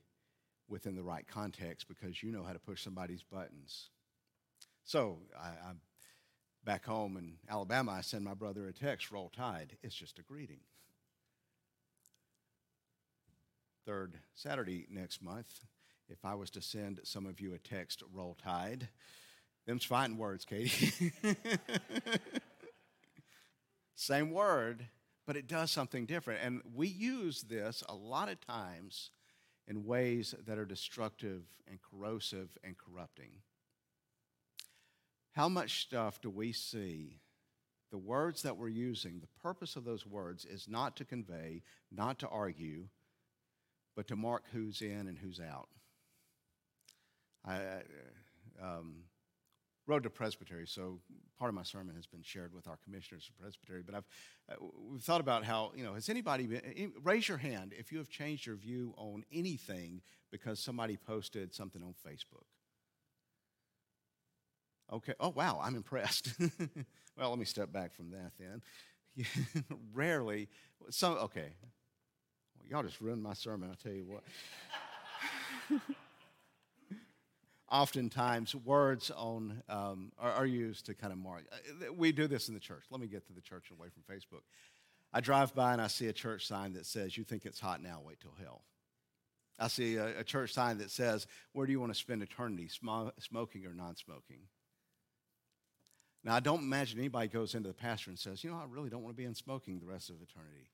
within 0.68 0.96
the 0.96 1.04
right 1.04 1.28
context 1.28 1.88
because 1.88 2.24
you 2.24 2.32
know 2.32 2.44
how 2.44 2.54
to 2.54 2.60
push 2.60 2.84
somebody's 2.84 3.24
buttons. 3.24 3.90
So 4.86 5.20
I, 5.40 5.70
am 5.70 5.82
back 6.64 6.86
home 6.86 7.18
in 7.18 7.34
Alabama. 7.48 7.92
I 7.92 8.02
send 8.02 8.24
my 8.24 8.34
brother 8.34 8.68
a 8.68 8.74
text, 8.74 9.12
roll 9.12 9.30
tide. 9.30 9.78
It's 9.84 9.96
just 9.96 10.18
a 10.18 10.24
greeting 10.24 10.62
third 13.90 14.20
Saturday 14.36 14.86
next 14.92 15.20
month, 15.20 15.62
if 16.10 16.24
I 16.24 16.36
was 16.36 16.52
to 16.52 16.62
send 16.62 17.00
some 17.06 17.26
of 17.26 17.42
you 17.42 17.56
a 17.56 17.58
text, 17.58 18.04
roll 18.14 18.38
tide, 18.40 18.88
them's 19.66 19.84
fighting 19.84 20.16
words, 20.16 20.46
Katie. 20.46 21.12
Same 24.00 24.32
word, 24.32 24.88
but 25.28 25.36
it 25.36 25.46
does 25.46 25.72
something 25.72 26.06
different. 26.06 26.40
And 26.42 26.62
we 26.74 26.88
use 26.88 27.42
this 27.42 27.84
a 27.90 27.94
lot 27.94 28.30
of 28.30 28.40
times 28.40 29.12
in 29.68 29.84
ways 29.84 30.34
that 30.48 30.58
are 30.58 30.64
destructive 30.64 31.44
and 31.68 31.80
corrosive 31.82 32.58
and 32.64 32.78
corrupting. 32.78 33.32
How 35.34 35.50
much 35.50 35.82
stuff 35.82 36.22
do 36.22 36.30
we 36.30 36.54
see? 36.54 37.20
The 37.92 37.98
words 37.98 38.42
that 38.44 38.56
we're 38.56 38.70
using, 38.70 39.20
the 39.20 39.42
purpose 39.44 39.76
of 39.76 39.84
those 39.84 40.06
words 40.06 40.46
is 40.46 40.70
not 40.70 40.96
to 40.96 41.04
convey, 41.04 41.64
not 41.92 42.20
to 42.20 42.30
argue, 42.30 42.88
but 43.98 44.08
to 44.08 44.16
mark 44.16 44.44
who's 44.54 44.82
in 44.82 45.10
and 45.10 45.18
who's 45.18 45.42
out. 45.42 45.68
I 47.46 47.82
um, 48.64 49.04
rode 49.90 50.04
to 50.04 50.10
Presbytery, 50.10 50.68
so 50.68 51.00
part 51.38 51.50
of 51.50 51.56
my 51.56 51.64
sermon 51.64 51.96
has 51.96 52.06
been 52.06 52.22
shared 52.22 52.54
with 52.54 52.68
our 52.68 52.78
commissioners 52.84 53.28
of 53.28 53.42
Presbytery. 53.42 53.82
But 53.84 53.96
I've 53.96 54.06
uh, 54.52 54.66
we've 54.90 55.02
thought 55.02 55.20
about 55.20 55.44
how 55.44 55.72
you 55.76 55.84
know 55.84 55.96
has 55.96 56.10
anybody 56.10 56.46
been, 56.46 56.94
raise 57.04 57.28
your 57.28 57.40
hand 57.40 57.74
if 57.78 57.92
you 57.92 57.98
have 57.98 58.10
changed 58.10 58.46
your 58.46 58.56
view 58.56 58.94
on 58.98 59.26
anything 59.34 60.02
because 60.32 60.60
somebody 60.60 60.96
posted 60.96 61.54
something 61.54 61.82
on 61.82 61.96
Facebook. 62.08 62.46
Okay. 64.94 65.14
Oh 65.20 65.30
wow, 65.30 65.60
I'm 65.62 65.76
impressed. 65.76 66.34
well, 67.18 67.30
let 67.32 67.40
me 67.40 67.46
step 67.46 67.72
back 67.72 67.94
from 67.94 68.12
that 68.12 68.32
then. 68.40 68.62
Rarely, 69.94 70.50
some 70.92 71.14
okay. 71.14 71.54
Y'all 72.70 72.84
just 72.84 73.02
ruined 73.02 73.24
my 73.24 73.34
sermon, 73.34 73.70
I'll 73.70 73.76
tell 73.76 73.92
you 73.92 74.06
what. 74.06 74.24
Oftentimes, 77.72 78.56
words 78.56 79.12
on 79.12 79.62
um, 79.70 80.12
are, 80.20 80.32
are, 80.32 80.46
used 80.46 80.88
to 80.88 80.96
kind 80.96 81.14
of 81.14 81.20
mark. 81.20 81.44
Uh, 81.52 81.94
we 81.94 82.12
do 82.12 82.28
this 82.28 82.48
in 82.48 82.56
the 82.56 82.60
church. 82.60 82.84
Let 82.90 83.00
me 83.00 83.08
get 83.08 83.28
to 83.28 83.34
the 83.34 83.42
church 83.42 83.70
away 83.72 83.90
from 83.90 84.04
Facebook. 84.04 84.42
I 85.14 85.22
drive 85.22 85.54
by 85.54 85.74
and 85.74 85.82
I 85.82 85.88
see 85.88 86.08
a 86.08 86.14
church 86.14 86.48
sign 86.48 86.74
that 86.74 86.88
says, 86.88 87.16
"You 87.16 87.24
think 87.24 87.46
it's 87.46 87.60
hot 87.60 87.82
now? 87.82 88.02
Wait 88.04 88.20
till 88.20 88.34
hell." 88.42 88.64
I 89.60 89.68
see 89.68 89.98
a, 89.98 90.20
a 90.20 90.24
church 90.24 90.54
sign 90.54 90.80
that 90.80 90.90
says, 90.90 91.28
"Where 91.54 91.68
do 91.68 91.72
you 91.72 91.80
want 91.80 91.94
to 91.94 92.00
spend 92.00 92.24
eternity? 92.24 92.70
Sm- 92.70 93.10
smoking 93.20 93.66
or 93.66 93.74
non-smoking?" 93.74 94.42
Now, 96.24 96.36
I 96.36 96.40
don't 96.40 96.62
imagine 96.62 97.00
anybody 97.00 97.28
goes 97.28 97.54
into 97.54 97.68
the 97.68 97.76
pastor 97.76 98.10
and 98.10 98.18
says, 98.18 98.44
"You 98.44 98.50
know, 98.50 98.58
I 98.58 98.66
really 98.68 98.90
don't 98.90 99.04
want 99.04 99.16
to 99.16 99.22
be 99.22 99.26
in 99.26 99.36
smoking 99.36 99.80
the 99.80 99.86
rest 99.86 100.10
of 100.10 100.16
eternity." 100.22 100.70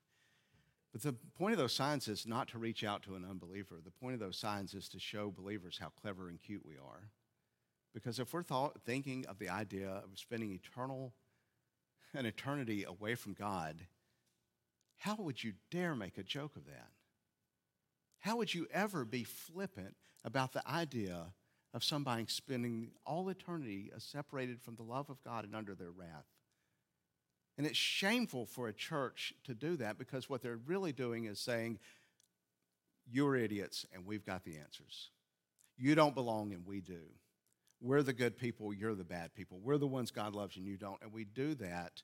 But 0.96 1.02
the 1.02 1.12
point 1.36 1.52
of 1.52 1.58
those 1.58 1.74
signs 1.74 2.08
is 2.08 2.26
not 2.26 2.48
to 2.48 2.58
reach 2.58 2.82
out 2.82 3.02
to 3.02 3.16
an 3.16 3.26
unbeliever. 3.28 3.74
The 3.84 3.90
point 3.90 4.14
of 4.14 4.20
those 4.20 4.38
signs 4.38 4.72
is 4.72 4.88
to 4.88 4.98
show 4.98 5.30
believers 5.30 5.76
how 5.78 5.90
clever 5.90 6.30
and 6.30 6.40
cute 6.40 6.64
we 6.64 6.76
are. 6.76 7.10
Because 7.92 8.18
if 8.18 8.32
we're 8.32 8.42
thought, 8.42 8.80
thinking 8.80 9.26
of 9.26 9.38
the 9.38 9.50
idea 9.50 9.90
of 9.90 10.18
spending 10.18 10.52
eternal 10.52 11.12
an 12.14 12.24
eternity 12.24 12.84
away 12.84 13.14
from 13.14 13.34
God, 13.34 13.76
how 14.96 15.16
would 15.16 15.44
you 15.44 15.52
dare 15.70 15.94
make 15.94 16.16
a 16.16 16.22
joke 16.22 16.56
of 16.56 16.64
that? 16.64 16.88
How 18.20 18.38
would 18.38 18.54
you 18.54 18.66
ever 18.72 19.04
be 19.04 19.22
flippant 19.22 19.96
about 20.24 20.54
the 20.54 20.66
idea 20.66 21.34
of 21.74 21.84
somebody 21.84 22.24
spending 22.26 22.92
all 23.04 23.28
eternity 23.28 23.92
separated 23.98 24.62
from 24.62 24.76
the 24.76 24.82
love 24.82 25.10
of 25.10 25.22
God 25.22 25.44
and 25.44 25.54
under 25.54 25.74
their 25.74 25.90
wrath? 25.90 26.35
And 27.56 27.66
it's 27.66 27.78
shameful 27.78 28.46
for 28.46 28.68
a 28.68 28.72
church 28.72 29.32
to 29.44 29.54
do 29.54 29.76
that 29.76 29.98
because 29.98 30.28
what 30.28 30.42
they're 30.42 30.60
really 30.66 30.92
doing 30.92 31.24
is 31.24 31.40
saying, 31.40 31.78
You're 33.10 33.36
idiots 33.36 33.86
and 33.94 34.04
we've 34.04 34.26
got 34.26 34.44
the 34.44 34.56
answers. 34.56 35.10
You 35.78 35.94
don't 35.94 36.14
belong 36.14 36.52
and 36.52 36.66
we 36.66 36.80
do. 36.80 37.02
We're 37.80 38.02
the 38.02 38.12
good 38.12 38.38
people, 38.38 38.72
you're 38.72 38.94
the 38.94 39.04
bad 39.04 39.34
people. 39.34 39.60
We're 39.62 39.78
the 39.78 39.86
ones 39.86 40.10
God 40.10 40.34
loves 40.34 40.56
and 40.56 40.66
you 40.66 40.76
don't. 40.76 41.00
And 41.02 41.12
we 41.12 41.24
do 41.24 41.54
that 41.56 42.02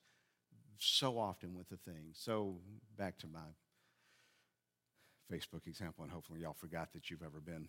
so 0.79 1.19
often 1.19 1.55
with 1.55 1.69
the 1.69 1.77
things. 1.77 2.19
So, 2.21 2.57
back 2.99 3.17
to 3.19 3.27
my 3.27 3.41
Facebook 5.33 5.67
example, 5.67 6.05
and 6.05 6.13
hopefully 6.13 6.41
y'all 6.41 6.53
forgot 6.53 6.93
that 6.93 7.11
you've 7.11 7.23
ever 7.23 7.41
been. 7.41 7.69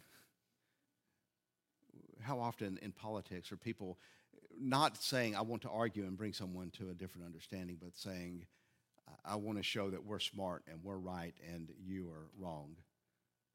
How 2.21 2.39
often 2.39 2.77
in 2.81 2.91
politics 2.91 3.51
are 3.51 3.57
people 3.57 3.99
not 4.59 4.97
saying 4.97 5.35
I 5.35 5.41
want 5.41 5.61
to 5.63 5.69
argue 5.69 6.03
and 6.03 6.17
bring 6.17 6.33
someone 6.33 6.71
to 6.71 6.89
a 6.89 6.93
different 6.93 7.25
understanding, 7.25 7.77
but 7.81 7.95
saying 7.95 8.45
I 9.25 9.35
want 9.35 9.57
to 9.57 9.63
show 9.63 9.89
that 9.89 10.05
we're 10.05 10.19
smart 10.19 10.63
and 10.67 10.79
we're 10.83 10.97
right 10.97 11.33
and 11.53 11.69
you 11.83 12.09
are 12.09 12.29
wrong. 12.37 12.75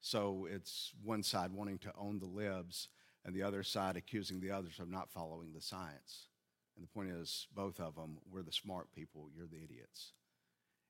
So 0.01 0.47
it's 0.49 0.93
one 1.03 1.23
side 1.23 1.51
wanting 1.51 1.79
to 1.79 1.91
own 1.99 2.19
the 2.19 2.25
libs 2.25 2.89
and 3.25 3.35
the 3.35 3.43
other 3.43 3.63
side 3.63 3.97
accusing 3.97 4.39
the 4.39 4.51
others 4.51 4.79
of 4.79 4.89
not 4.89 5.11
following 5.11 5.53
the 5.53 5.61
science. 5.61 6.27
And 6.75 6.83
the 6.85 6.91
point 6.93 7.09
is, 7.09 7.47
both 7.53 7.79
of 7.79 7.95
them, 7.95 8.17
we're 8.31 8.43
the 8.43 8.53
smart 8.53 8.91
people, 8.93 9.29
you're 9.35 9.47
the 9.47 9.63
idiots. 9.63 10.13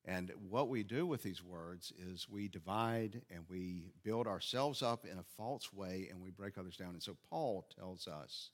And 0.06 0.32
what 0.50 0.70
we 0.70 0.84
do 0.84 1.06
with 1.06 1.24
these 1.24 1.44
words 1.44 1.92
is 1.98 2.30
we 2.30 2.48
divide 2.48 3.22
and 3.30 3.44
we 3.50 3.92
build 4.04 4.28
ourselves 4.28 4.82
up 4.82 5.06
in 5.06 5.18
a 5.18 5.24
false 5.36 5.74
way 5.74 6.08
and 6.10 6.22
we 6.22 6.30
break 6.30 6.58
others 6.58 6.78
down. 6.78 6.92
And 6.92 7.04
so 7.04 7.18
Paul 7.30 7.68
tells 7.78 8.08
us 8.08 8.50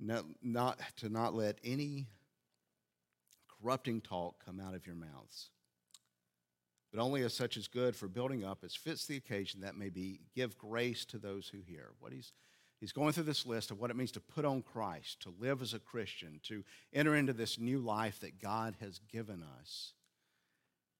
not, 0.00 0.24
not 0.42 0.80
to 0.96 1.08
not 1.08 1.34
let 1.34 1.58
any 1.64 2.06
corrupting 3.60 4.00
talk 4.00 4.44
come 4.44 4.60
out 4.60 4.74
of 4.74 4.86
your 4.86 4.96
mouths, 4.96 5.50
but 6.92 7.00
only 7.00 7.22
as 7.22 7.34
such 7.34 7.56
is 7.56 7.68
good 7.68 7.96
for 7.96 8.08
building 8.08 8.44
up 8.44 8.64
as 8.64 8.74
fits 8.74 9.06
the 9.06 9.16
occasion 9.16 9.60
that 9.60 9.76
may 9.76 9.88
be 9.88 10.20
give 10.34 10.56
grace 10.56 11.04
to 11.06 11.18
those 11.18 11.48
who 11.48 11.58
hear. 11.60 11.90
What 12.00 12.12
he's 12.12 12.32
He's 12.80 12.92
going 12.92 13.12
through 13.12 13.24
this 13.24 13.44
list 13.44 13.70
of 13.70 13.80
what 13.80 13.90
it 13.90 13.96
means 13.96 14.12
to 14.12 14.20
put 14.20 14.44
on 14.44 14.62
Christ, 14.62 15.20
to 15.22 15.34
live 15.40 15.62
as 15.62 15.74
a 15.74 15.80
Christian, 15.80 16.40
to 16.44 16.62
enter 16.92 17.16
into 17.16 17.32
this 17.32 17.58
new 17.58 17.80
life 17.80 18.20
that 18.20 18.40
God 18.40 18.76
has 18.80 19.00
given 19.10 19.44
us. 19.60 19.94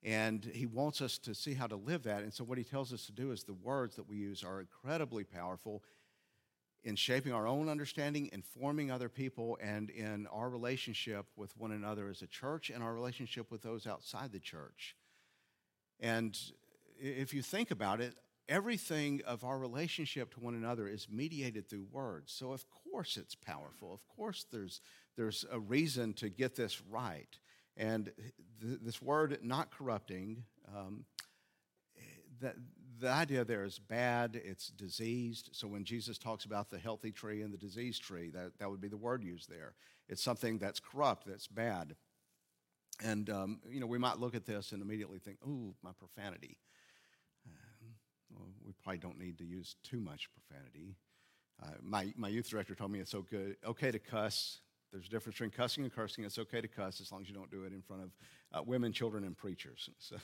And 0.02 0.44
he 0.44 0.66
wants 0.66 1.00
us 1.00 1.18
to 1.18 1.34
see 1.34 1.54
how 1.54 1.66
to 1.68 1.76
live 1.76 2.04
that. 2.04 2.22
And 2.22 2.32
so, 2.32 2.44
what 2.44 2.58
he 2.58 2.64
tells 2.64 2.92
us 2.92 3.06
to 3.06 3.12
do 3.12 3.30
is 3.30 3.44
the 3.44 3.52
words 3.52 3.96
that 3.96 4.08
we 4.08 4.16
use 4.16 4.44
are 4.44 4.60
incredibly 4.60 5.24
powerful 5.24 5.82
in 6.84 6.96
shaping 6.96 7.32
our 7.32 7.46
own 7.46 7.68
understanding, 7.68 8.30
informing 8.32 8.90
other 8.90 9.08
people, 9.08 9.58
and 9.60 9.90
in 9.90 10.26
our 10.28 10.48
relationship 10.48 11.26
with 11.36 11.56
one 11.56 11.72
another 11.72 12.08
as 12.08 12.22
a 12.22 12.26
church 12.26 12.70
and 12.70 12.82
our 12.82 12.94
relationship 12.94 13.50
with 13.50 13.62
those 13.62 13.86
outside 13.86 14.32
the 14.32 14.38
church. 14.38 14.96
And 16.00 16.38
if 17.00 17.34
you 17.34 17.42
think 17.42 17.70
about 17.70 18.00
it, 18.00 18.14
everything 18.48 19.20
of 19.26 19.44
our 19.44 19.58
relationship 19.58 20.32
to 20.34 20.40
one 20.40 20.54
another 20.54 20.88
is 20.88 21.08
mediated 21.10 21.68
through 21.68 21.86
words. 21.90 22.32
So, 22.32 22.52
of 22.52 22.64
course, 22.70 23.16
it's 23.16 23.34
powerful. 23.34 23.92
Of 23.92 24.06
course, 24.16 24.46
there's, 24.50 24.80
there's 25.16 25.44
a 25.50 25.58
reason 25.58 26.14
to 26.14 26.28
get 26.28 26.54
this 26.54 26.80
right. 26.88 27.38
And 27.76 28.12
th- 28.60 28.78
this 28.82 29.02
word, 29.02 29.38
not 29.42 29.70
corrupting, 29.70 30.44
um, 30.74 31.04
that, 32.40 32.56
the 33.00 33.10
idea 33.10 33.44
there 33.44 33.64
is 33.64 33.78
bad, 33.78 34.40
it's 34.42 34.68
diseased. 34.68 35.50
So 35.52 35.68
when 35.68 35.84
Jesus 35.84 36.18
talks 36.18 36.44
about 36.44 36.70
the 36.70 36.78
healthy 36.78 37.12
tree 37.12 37.42
and 37.42 37.52
the 37.52 37.58
diseased 37.58 38.02
tree, 38.02 38.30
that, 38.30 38.58
that 38.58 38.70
would 38.70 38.80
be 38.80 38.88
the 38.88 38.96
word 38.96 39.22
used 39.22 39.50
there. 39.50 39.74
It's 40.08 40.22
something 40.22 40.58
that's 40.58 40.80
corrupt, 40.80 41.26
that's 41.26 41.46
bad. 41.46 41.96
And, 43.02 43.30
um, 43.30 43.60
you 43.68 43.80
know, 43.80 43.86
we 43.86 43.98
might 43.98 44.18
look 44.18 44.34
at 44.34 44.46
this 44.46 44.72
and 44.72 44.82
immediately 44.82 45.18
think, 45.18 45.38
ooh, 45.46 45.74
my 45.82 45.92
profanity. 45.92 46.58
Um, 47.46 47.94
well, 48.34 48.48
we 48.64 48.72
probably 48.82 48.98
don't 48.98 49.18
need 49.18 49.38
to 49.38 49.44
use 49.44 49.76
too 49.84 50.00
much 50.00 50.28
profanity. 50.32 50.96
Uh, 51.62 51.76
my, 51.82 52.12
my 52.16 52.28
youth 52.28 52.48
director 52.48 52.74
told 52.74 52.90
me 52.90 52.98
it's 53.00 53.10
so 53.10 53.22
good, 53.22 53.56
okay 53.64 53.90
to 53.90 53.98
cuss, 53.98 54.60
there's 54.92 55.06
a 55.06 55.10
difference 55.10 55.34
between 55.34 55.50
cussing 55.50 55.84
and 55.84 55.92
cursing. 55.92 56.24
It's 56.24 56.38
okay 56.38 56.60
to 56.60 56.68
cuss 56.68 57.00
as 57.00 57.12
long 57.12 57.22
as 57.22 57.28
you 57.28 57.34
don't 57.34 57.50
do 57.50 57.64
it 57.64 57.72
in 57.72 57.82
front 57.82 58.02
of 58.02 58.10
uh, 58.52 58.62
women, 58.62 58.92
children, 58.92 59.24
and 59.24 59.36
preachers. 59.36 59.90
So, 59.98 60.16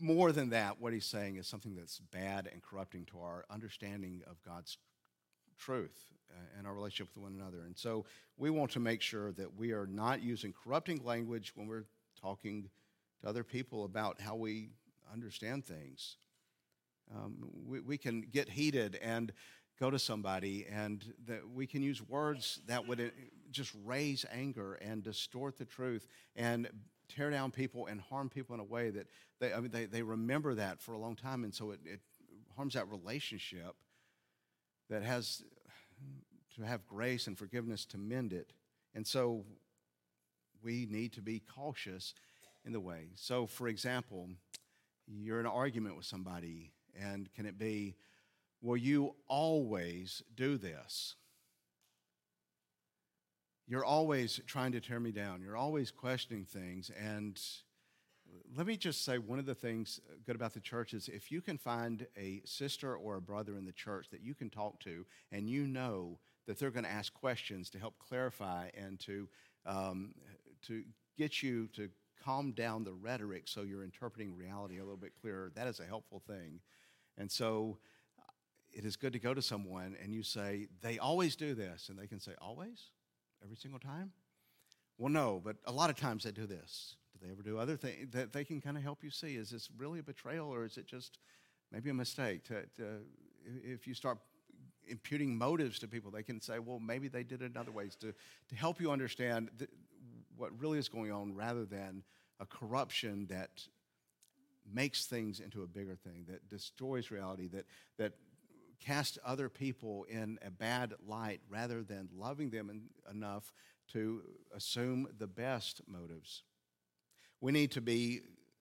more 0.00 0.32
than 0.32 0.50
that, 0.50 0.80
what 0.80 0.92
he's 0.92 1.06
saying 1.06 1.36
is 1.36 1.46
something 1.46 1.74
that's 1.74 2.00
bad 2.12 2.48
and 2.52 2.62
corrupting 2.62 3.04
to 3.06 3.20
our 3.20 3.44
understanding 3.50 4.22
of 4.28 4.42
God's 4.42 4.78
truth 5.58 5.98
uh, 6.30 6.58
and 6.58 6.66
our 6.66 6.74
relationship 6.74 7.14
with 7.14 7.24
one 7.24 7.34
another. 7.40 7.64
And 7.64 7.76
so, 7.76 8.04
we 8.36 8.50
want 8.50 8.70
to 8.72 8.80
make 8.80 9.02
sure 9.02 9.32
that 9.32 9.56
we 9.56 9.72
are 9.72 9.86
not 9.86 10.22
using 10.22 10.52
corrupting 10.52 11.04
language 11.04 11.52
when 11.56 11.66
we're 11.66 11.86
talking 12.20 12.70
to 13.20 13.28
other 13.28 13.44
people 13.44 13.84
about 13.84 14.20
how 14.20 14.36
we 14.36 14.70
understand 15.12 15.64
things. 15.64 16.16
Um, 17.14 17.48
we, 17.66 17.80
we 17.80 17.98
can 17.98 18.20
get 18.20 18.48
heated 18.48 18.96
and 19.02 19.32
go 19.80 19.90
to 19.90 19.98
somebody 19.98 20.66
and 20.70 21.04
that 21.26 21.48
we 21.48 21.66
can 21.66 21.82
use 21.82 22.02
words 22.02 22.60
that 22.66 22.86
would 22.86 23.00
uh, 23.00 23.04
just 23.50 23.72
raise 23.84 24.26
anger 24.32 24.74
and 24.74 25.02
distort 25.02 25.56
the 25.56 25.64
truth 25.64 26.06
and 26.36 26.68
tear 27.08 27.30
down 27.30 27.50
people 27.50 27.86
and 27.86 28.00
harm 28.00 28.28
people 28.28 28.54
in 28.54 28.60
a 28.60 28.64
way 28.64 28.90
that 28.90 29.06
they, 29.40 29.52
I 29.52 29.60
mean, 29.60 29.70
they, 29.70 29.86
they 29.86 30.02
remember 30.02 30.54
that 30.54 30.80
for 30.80 30.92
a 30.92 30.98
long 30.98 31.16
time. 31.16 31.44
And 31.44 31.54
so 31.54 31.70
it, 31.70 31.80
it 31.84 32.00
harms 32.56 32.74
that 32.74 32.88
relationship 32.88 33.74
that 34.90 35.02
has 35.02 35.42
to 36.56 36.62
have 36.62 36.86
grace 36.86 37.26
and 37.26 37.38
forgiveness 37.38 37.84
to 37.86 37.98
mend 37.98 38.32
it. 38.32 38.52
And 38.94 39.06
so 39.06 39.44
we 40.62 40.86
need 40.90 41.12
to 41.14 41.22
be 41.22 41.40
cautious 41.40 42.14
in 42.64 42.72
the 42.72 42.80
way. 42.80 43.10
So 43.14 43.46
for 43.46 43.68
example 43.68 44.28
you're 45.06 45.40
in 45.40 45.46
an 45.46 45.52
argument 45.52 45.96
with 45.96 46.04
somebody 46.04 46.72
and 47.00 47.32
can 47.32 47.46
it 47.46 47.58
be 47.58 47.96
Will 48.60 48.76
you 48.76 49.14
always 49.28 50.22
do 50.34 50.56
this? 50.56 51.14
You're 53.70 53.84
always 53.84 54.40
trying 54.46 54.72
to 54.72 54.80
tear 54.80 54.98
me 54.98 55.12
down. 55.12 55.42
You're 55.42 55.56
always 55.56 55.90
questioning 55.90 56.46
things. 56.46 56.90
And 56.98 57.38
let 58.56 58.66
me 58.66 58.78
just 58.78 59.04
say 59.04 59.18
one 59.18 59.38
of 59.38 59.44
the 59.44 59.54
things 59.54 60.00
good 60.24 60.36
about 60.36 60.54
the 60.54 60.60
church 60.60 60.94
is 60.94 61.08
if 61.08 61.30
you 61.30 61.42
can 61.42 61.58
find 61.58 62.06
a 62.16 62.40
sister 62.46 62.96
or 62.96 63.16
a 63.16 63.20
brother 63.20 63.58
in 63.58 63.66
the 63.66 63.72
church 63.72 64.08
that 64.10 64.22
you 64.22 64.34
can 64.34 64.48
talk 64.48 64.80
to 64.80 65.04
and 65.30 65.50
you 65.50 65.66
know 65.66 66.18
that 66.46 66.58
they're 66.58 66.70
going 66.70 66.86
to 66.86 66.90
ask 66.90 67.12
questions 67.12 67.68
to 67.68 67.78
help 67.78 67.98
clarify 67.98 68.70
and 68.74 68.98
to, 69.00 69.28
um, 69.66 70.14
to 70.66 70.82
get 71.18 71.42
you 71.42 71.66
to 71.74 71.90
calm 72.24 72.52
down 72.52 72.84
the 72.84 72.92
rhetoric 72.94 73.42
so 73.44 73.62
you're 73.64 73.84
interpreting 73.84 74.34
reality 74.34 74.78
a 74.78 74.82
little 74.82 74.96
bit 74.96 75.12
clearer, 75.20 75.52
that 75.54 75.66
is 75.66 75.78
a 75.78 75.84
helpful 75.84 76.22
thing. 76.26 76.60
And 77.18 77.30
so, 77.30 77.76
it 78.70 78.84
is 78.84 78.96
good 78.96 79.14
to 79.14 79.18
go 79.18 79.32
to 79.32 79.40
someone 79.40 79.96
and 80.02 80.12
you 80.12 80.22
say, 80.22 80.68
they 80.82 80.98
always 80.98 81.36
do 81.36 81.54
this. 81.54 81.88
And 81.88 81.98
they 81.98 82.06
can 82.06 82.20
say, 82.20 82.32
always? 82.40 82.90
Every 83.42 83.56
single 83.56 83.80
time? 83.80 84.12
Well, 84.98 85.12
no, 85.12 85.40
but 85.42 85.56
a 85.64 85.72
lot 85.72 85.90
of 85.90 85.96
times 85.96 86.24
they 86.24 86.32
do 86.32 86.46
this. 86.46 86.96
Do 87.12 87.24
they 87.24 87.32
ever 87.32 87.42
do 87.42 87.58
other 87.58 87.76
things 87.76 88.10
that 88.12 88.32
they 88.32 88.44
can 88.44 88.60
kind 88.60 88.76
of 88.76 88.82
help 88.82 89.02
you 89.02 89.10
see? 89.10 89.36
Is 89.36 89.50
this 89.50 89.68
really 89.76 90.00
a 90.00 90.02
betrayal 90.02 90.48
or 90.48 90.64
is 90.64 90.76
it 90.76 90.86
just 90.86 91.18
maybe 91.70 91.90
a 91.90 91.94
mistake? 91.94 92.44
To, 92.44 92.62
to, 92.76 93.00
if 93.64 93.86
you 93.86 93.94
start 93.94 94.18
imputing 94.86 95.36
motives 95.36 95.78
to 95.80 95.88
people, 95.88 96.10
they 96.10 96.22
can 96.22 96.40
say, 96.40 96.58
well, 96.58 96.80
maybe 96.80 97.08
they 97.08 97.22
did 97.22 97.42
it 97.42 97.52
in 97.52 97.56
other 97.56 97.70
ways 97.70 97.94
to, 97.96 98.12
to 98.48 98.56
help 98.56 98.80
you 98.80 98.90
understand 98.90 99.50
th- 99.58 99.70
what 100.36 100.50
really 100.58 100.78
is 100.78 100.88
going 100.88 101.12
on 101.12 101.34
rather 101.34 101.64
than 101.64 102.02
a 102.40 102.46
corruption 102.46 103.26
that 103.28 103.50
makes 104.72 105.06
things 105.06 105.40
into 105.40 105.62
a 105.62 105.66
bigger 105.66 105.96
thing, 105.96 106.26
that 106.28 106.48
destroys 106.48 107.10
reality, 107.10 107.48
that, 107.48 107.66
that 107.98 108.12
cast 108.80 109.18
other 109.24 109.48
people 109.48 110.04
in 110.08 110.38
a 110.44 110.50
bad 110.50 110.94
light 111.06 111.40
rather 111.48 111.82
than 111.82 112.08
loving 112.16 112.50
them 112.50 112.90
enough 113.10 113.52
to 113.92 114.22
assume 114.54 115.08
the 115.18 115.26
best 115.26 115.80
motives. 115.86 116.42
We 117.40 117.52
need 117.52 117.70
to 117.72 117.80
be 117.80 118.20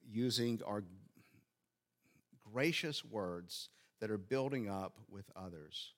using 0.10 0.62
our 0.66 0.84
gracious 2.54 3.04
words 3.04 3.70
that 4.00 4.12
are 4.12 4.18
building 4.18 4.70
up 4.70 4.98
with 5.10 5.26
others. 5.36 5.94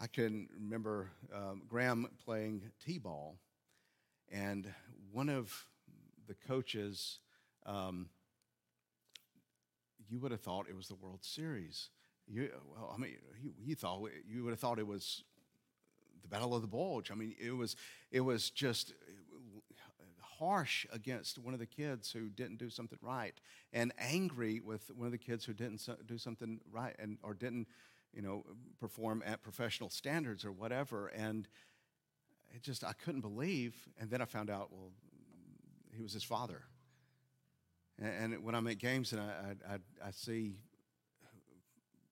I 0.00 0.06
can 0.08 0.48
remember 0.58 1.10
um, 1.32 1.62
Graham 1.68 2.08
playing 2.24 2.62
T 2.84 2.98
ball, 2.98 3.36
and 4.30 4.72
one 5.12 5.28
of 5.28 5.66
the 6.26 6.34
coaches 6.34 7.20
um, 7.66 8.08
you 10.12 10.20
would 10.20 10.30
have 10.30 10.42
thought 10.42 10.66
it 10.68 10.76
was 10.76 10.88
the 10.88 10.94
World 10.94 11.24
Series. 11.24 11.88
You, 12.28 12.50
well, 12.70 12.92
I 12.94 13.00
mean, 13.00 13.16
you, 13.42 13.52
you 13.58 13.74
thought 13.74 14.06
you 14.28 14.44
would 14.44 14.50
have 14.50 14.60
thought 14.60 14.78
it 14.78 14.86
was 14.86 15.24
the 16.20 16.28
Battle 16.28 16.54
of 16.54 16.60
the 16.60 16.68
Bulge. 16.68 17.10
I 17.10 17.14
mean, 17.14 17.34
it 17.40 17.52
was 17.52 17.76
it 18.10 18.20
was 18.20 18.50
just 18.50 18.92
harsh 20.38 20.86
against 20.92 21.38
one 21.38 21.54
of 21.54 21.60
the 21.60 21.66
kids 21.66 22.12
who 22.12 22.28
didn't 22.28 22.58
do 22.58 22.68
something 22.68 22.98
right, 23.00 23.34
and 23.72 23.90
angry 23.98 24.60
with 24.60 24.90
one 24.94 25.06
of 25.06 25.12
the 25.12 25.18
kids 25.18 25.46
who 25.46 25.54
didn't 25.54 25.88
do 26.06 26.18
something 26.18 26.60
right 26.70 26.94
and 26.98 27.16
or 27.22 27.32
didn't, 27.32 27.66
you 28.12 28.20
know, 28.20 28.44
perform 28.78 29.22
at 29.24 29.42
professional 29.42 29.88
standards 29.88 30.44
or 30.44 30.52
whatever. 30.52 31.08
And 31.08 31.48
it 32.54 32.62
just 32.62 32.84
I 32.84 32.92
couldn't 32.92 33.22
believe. 33.22 33.74
And 33.98 34.10
then 34.10 34.20
I 34.20 34.26
found 34.26 34.50
out, 34.50 34.68
well, 34.70 34.92
he 35.96 36.02
was 36.02 36.12
his 36.12 36.24
father. 36.24 36.64
And, 38.02 38.34
and 38.34 38.44
when 38.44 38.54
I'm 38.54 38.66
at 38.66 38.78
games 38.78 39.12
and 39.12 39.20
I, 39.20 39.54
I, 39.68 39.74
I, 40.06 40.10
see 40.10 40.56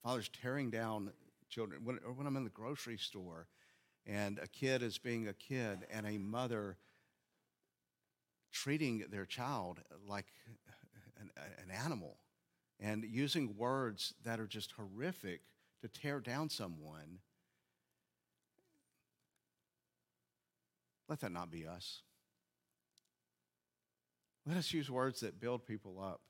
fathers 0.03 0.31
tearing 0.41 0.71
down 0.71 1.13
children, 1.49 1.81
when, 1.85 1.99
or 2.07 2.13
when 2.13 2.27
I'm 2.27 2.37
in 2.37 2.45
the 2.45 2.51
grocery 2.51 2.97
store 2.97 3.49
and 4.07 4.39
a 4.39 4.47
kid 4.47 4.83
is 4.83 4.99
being 4.99 5.29
a 5.29 5.33
kid 5.33 5.81
and 5.91 6.07
a 6.07 6.17
mother 6.19 6.77
treating 8.53 9.05
their 9.11 9.27
child 9.27 9.81
like 10.09 10.27
an, 11.21 11.31
an 11.37 11.71
animal 11.71 12.17
and 12.79 13.05
using 13.05 13.57
words 13.57 14.15
that 14.25 14.41
are 14.41 14.47
just 14.47 14.73
horrific 14.73 15.43
to 15.83 15.89
tear 15.89 16.21
down 16.21 16.49
someone, 16.49 17.19
let 21.09 21.21
that 21.21 21.33
not 21.33 21.51
be 21.51 21.67
us. 21.67 22.03
Let 24.47 24.57
us 24.57 24.73
use 24.73 24.91
words 24.91 25.21
that 25.21 25.41
build 25.41 25.67
people 25.67 26.01
up, 26.01 26.21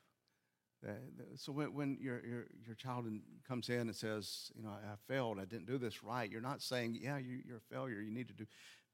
So 1.36 1.52
when, 1.52 1.74
when 1.74 1.98
your, 2.00 2.24
your, 2.26 2.46
your 2.66 2.74
child 2.74 3.06
comes 3.46 3.68
in 3.68 3.80
and 3.80 3.94
says, 3.94 4.50
you 4.56 4.62
know, 4.62 4.70
I 4.70 4.96
failed, 5.06 5.38
I 5.38 5.44
didn't 5.44 5.66
do 5.66 5.78
this 5.78 6.02
right, 6.02 6.30
you're 6.30 6.40
not 6.40 6.62
saying, 6.62 6.98
yeah, 7.00 7.18
you, 7.18 7.40
you're 7.46 7.58
a 7.58 7.74
failure, 7.74 8.00
you 8.00 8.10
need 8.10 8.28
to 8.28 8.34
do 8.34 8.46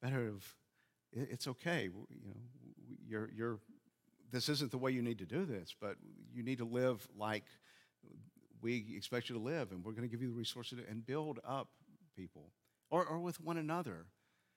better. 0.03 0.29
Of, 0.29 0.45
it's 1.13 1.47
okay, 1.49 1.85
you 1.85 2.27
know, 2.27 2.37
you're, 3.09 3.31
you're, 3.35 3.59
this 4.31 4.49
isn't 4.49 4.71
the 4.71 4.79
way 4.79 4.91
you 4.91 5.03
need 5.03 5.19
to 5.19 5.27
do 5.27 5.45
this, 5.45 5.75
but 5.81 5.97
you 6.33 6.43
need 6.43 6.59
to 6.59 6.65
live 6.65 7.07
like 7.17 7.45
we 8.61 8.95
expect 8.97 9.29
you 9.29 9.37
to 9.37 9.43
live, 9.43 9.71
and 9.71 9.85
we're 9.85 9.93
going 9.93 10.03
to 10.03 10.09
give 10.09 10.23
you 10.23 10.29
the 10.29 10.35
resources 10.35 10.79
and 10.89 11.07
build 11.07 11.39
up 11.47 11.69
people, 12.17 12.51
or, 12.91 13.05
or 13.05 13.19
with 13.19 13.41
one 13.41 13.57
another. 13.57 14.07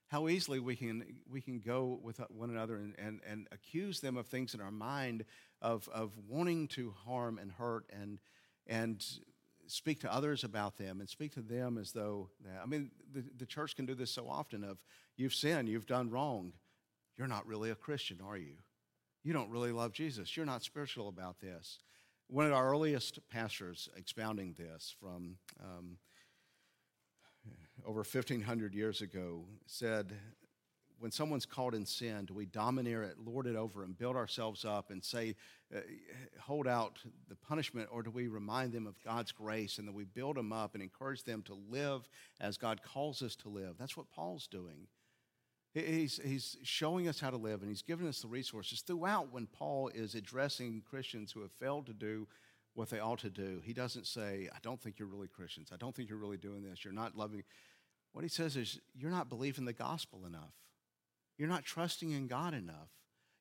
How 0.10 0.28
easily 0.28 0.60
we 0.60 0.76
can 0.76 1.04
we 1.30 1.40
can 1.40 1.60
go 1.60 2.00
with 2.02 2.20
one 2.30 2.50
another 2.50 2.76
and, 2.76 2.96
and, 2.98 3.22
and 3.30 3.48
accuse 3.52 4.00
them 4.00 4.18
of 4.18 4.28
things 4.28 4.56
in 4.56 4.62
our 4.62 4.72
mind 4.72 5.24
of, 5.62 5.88
of 5.94 6.12
wanting 6.28 6.68
to 6.70 6.94
harm 7.06 7.38
and 7.38 7.52
hurt 7.52 7.86
and 7.92 8.20
and 8.66 9.06
speak 9.68 10.00
to 10.00 10.12
others 10.12 10.44
about 10.44 10.78
them 10.78 11.00
and 11.00 11.08
speak 11.08 11.34
to 11.34 11.42
them 11.42 11.78
as 11.78 11.92
though 11.92 12.30
I 12.62 12.66
mean 12.66 12.90
the, 13.14 13.24
the 13.38 13.46
church 13.46 13.76
can 13.76 13.86
do 13.86 13.94
this 13.94 14.10
so 14.10 14.28
often 14.28 14.64
of 14.64 14.80
you've 15.16 15.34
sinned, 15.34 15.70
you've 15.70 15.86
done 15.86 16.10
wrong, 16.10 16.54
you're 17.18 17.28
not 17.28 17.46
really 17.46 17.70
a 17.70 17.76
Christian, 17.76 18.20
are 18.26 18.38
you? 18.38 18.56
You 19.24 19.34
don't 19.34 19.52
really 19.52 19.72
love 19.72 19.92
Jesus. 19.92 20.36
You're 20.36 20.46
not 20.46 20.64
spiritual 20.64 21.08
about 21.08 21.40
this. 21.40 21.78
One 22.28 22.46
of 22.46 22.54
our 22.54 22.70
earliest 22.70 23.20
pastors 23.30 23.90
expounding 23.96 24.56
this 24.58 24.96
from 25.00 25.36
um, 25.64 25.98
over 27.90 28.02
1,500 28.02 28.76
years 28.76 29.02
ago 29.02 29.44
said, 29.66 30.14
when 31.00 31.10
someone's 31.10 31.48
caught 31.48 31.74
in 31.74 31.88
sin, 31.88 32.26
do 32.26 32.36
we 32.36 32.46
domineer 32.46 33.02
it, 33.02 33.16
lord 33.18 33.48
it 33.48 33.56
over, 33.56 33.84
and 33.84 33.98
build 33.98 34.16
ourselves 34.16 34.64
up 34.64 34.92
and 34.92 35.04
say, 35.04 35.36
uh, 35.76 35.80
hold 36.40 36.68
out 36.68 37.00
the 37.30 37.36
punishment, 37.36 37.90
or 37.92 38.04
do 38.04 38.12
we 38.12 38.28
remind 38.28 38.74
them 38.74 38.86
of 38.86 39.04
God's 39.04 39.32
grace 39.32 39.80
and 39.80 39.88
that 39.88 39.96
we 39.96 40.04
build 40.04 40.38
them 40.38 40.54
up 40.54 40.76
and 40.76 40.84
encourage 40.84 41.24
them 41.24 41.42
to 41.48 41.58
live 41.68 42.08
as 42.40 42.58
God 42.58 42.84
calls 42.84 43.24
us 43.24 43.36
to 43.38 43.50
live? 43.50 43.74
That's 43.80 43.98
what 43.98 44.12
Paul's 44.12 44.46
doing. 44.46 44.86
He's, 45.74 46.20
he's 46.24 46.58
showing 46.62 47.08
us 47.08 47.20
how 47.20 47.32
to 47.32 47.38
live, 47.38 47.62
and 47.62 47.70
he's 47.70 47.82
given 47.82 48.08
us 48.08 48.22
the 48.22 48.28
resources. 48.28 48.82
Throughout, 48.82 49.34
when 49.34 49.48
Paul 49.48 49.90
is 49.96 50.14
addressing 50.14 50.84
Christians 50.88 51.32
who 51.32 51.42
have 51.42 51.52
failed 51.54 51.88
to 51.88 51.94
do 51.94 52.28
what 52.76 52.90
they 52.90 53.00
ought 53.00 53.20
to 53.20 53.30
do, 53.30 53.62
he 53.64 53.74
doesn't 53.74 54.06
say, 54.06 54.48
I 54.54 54.58
don't 54.62 54.80
think 54.80 55.00
you're 55.00 55.08
really 55.08 55.28
Christians. 55.28 55.72
I 55.74 55.78
don't 55.78 55.96
think 55.96 56.08
you're 56.08 56.20
really 56.20 56.38
doing 56.38 56.64
this. 56.64 56.86
You're 56.86 56.94
not 56.94 57.18
loving. 57.18 57.44
What 58.14 58.24
he 58.24 58.30
says 58.30 58.56
is, 58.56 58.80
you're 58.96 59.12
not 59.12 59.30
believing 59.30 59.66
the 59.66 59.74
gospel 59.74 60.26
enough. 60.26 60.54
You're 61.38 61.48
not 61.48 61.64
trusting 61.64 62.12
in 62.12 62.28
God 62.28 62.54
enough. 62.54 62.90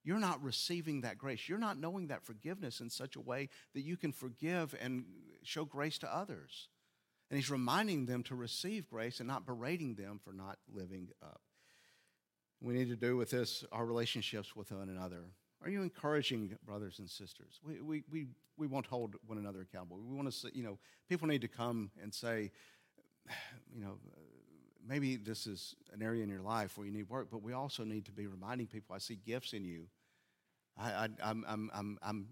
You're 0.04 0.18
not 0.18 0.42
receiving 0.42 1.00
that 1.02 1.18
grace. 1.18 1.48
You're 1.48 1.58
not 1.58 1.78
knowing 1.78 2.08
that 2.08 2.24
forgiveness 2.24 2.80
in 2.80 2.88
such 2.90 3.16
a 3.16 3.20
way 3.20 3.48
that 3.74 3.82
you 3.82 3.96
can 3.96 4.12
forgive 4.12 4.74
and 4.80 5.04
show 5.42 5.64
grace 5.64 5.98
to 5.98 6.14
others. 6.14 6.68
And 7.30 7.38
he's 7.38 7.50
reminding 7.50 8.06
them 8.06 8.22
to 8.24 8.34
receive 8.34 8.88
grace 8.88 9.20
and 9.20 9.28
not 9.28 9.44
berating 9.44 9.96
them 9.96 10.20
for 10.22 10.32
not 10.32 10.58
living 10.72 11.08
up. 11.22 11.40
We 12.60 12.74
need 12.74 12.88
to 12.88 12.96
do 12.96 13.16
with 13.16 13.30
this 13.30 13.64
our 13.70 13.84
relationships 13.84 14.56
with 14.56 14.72
one 14.72 14.88
another. 14.88 15.24
Are 15.62 15.68
you 15.68 15.82
encouraging 15.82 16.56
brothers 16.64 16.98
and 17.00 17.10
sisters? 17.10 17.60
We, 17.64 17.80
we, 17.80 18.04
we, 18.10 18.26
we 18.56 18.66
won't 18.66 18.86
hold 18.86 19.16
one 19.26 19.38
another 19.38 19.60
accountable. 19.60 19.98
We 19.98 20.16
want 20.16 20.30
to 20.30 20.36
say, 20.36 20.48
you 20.54 20.62
know, 20.62 20.78
people 21.08 21.28
need 21.28 21.42
to 21.42 21.48
come 21.48 21.90
and 22.00 22.14
say, 22.14 22.52
you 23.74 23.80
know, 23.80 23.98
maybe 24.88 25.16
this 25.16 25.46
is 25.46 25.74
an 25.92 26.02
area 26.02 26.22
in 26.22 26.28
your 26.28 26.40
life 26.40 26.78
where 26.78 26.86
you 26.86 26.92
need 26.92 27.08
work, 27.08 27.28
but 27.30 27.42
we 27.42 27.52
also 27.52 27.84
need 27.84 28.06
to 28.06 28.12
be 28.12 28.26
reminding 28.26 28.66
people 28.66 28.94
I 28.94 28.98
see 28.98 29.18
gifts 29.26 29.52
in 29.52 29.64
you. 29.64 29.86
I, 30.78 30.90
I, 30.90 31.08
I'm, 31.22 31.44
I'm, 31.46 31.70
I'm, 31.74 31.98
I'm, 32.02 32.26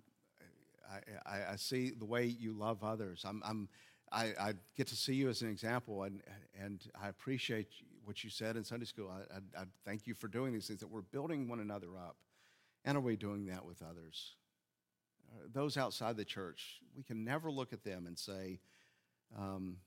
I, 1.26 1.52
I, 1.52 1.56
see 1.56 1.90
the 1.90 2.04
way 2.04 2.24
you 2.26 2.52
love 2.52 2.84
others. 2.84 3.24
I'm, 3.26 3.42
I'm, 3.44 3.68
I, 4.12 4.32
I 4.40 4.52
get 4.76 4.86
to 4.88 4.96
see 4.96 5.14
you 5.14 5.28
as 5.28 5.42
an 5.42 5.50
example, 5.50 6.04
and, 6.04 6.22
and 6.58 6.80
I 7.00 7.08
appreciate 7.08 7.68
what 8.04 8.22
you 8.22 8.30
said 8.30 8.56
in 8.56 8.64
Sunday 8.64 8.86
school. 8.86 9.10
I, 9.10 9.34
I, 9.34 9.62
I 9.62 9.64
thank 9.84 10.06
you 10.06 10.14
for 10.14 10.28
doing 10.28 10.52
these 10.52 10.68
things, 10.68 10.80
that 10.80 10.90
we're 10.90 11.02
building 11.02 11.48
one 11.48 11.60
another 11.60 11.88
up. 11.98 12.16
And 12.84 12.96
are 12.96 13.00
we 13.00 13.16
doing 13.16 13.46
that 13.46 13.64
with 13.66 13.82
others? 13.82 14.36
Uh, 15.32 15.48
Those 15.52 15.76
outside 15.76 16.16
the 16.16 16.24
church, 16.24 16.80
we 16.96 17.02
can 17.02 17.24
never 17.24 17.50
look 17.50 17.72
at 17.72 17.82
them 17.82 18.06
and 18.06 18.16
say, 18.16 18.60
um, 19.36 19.78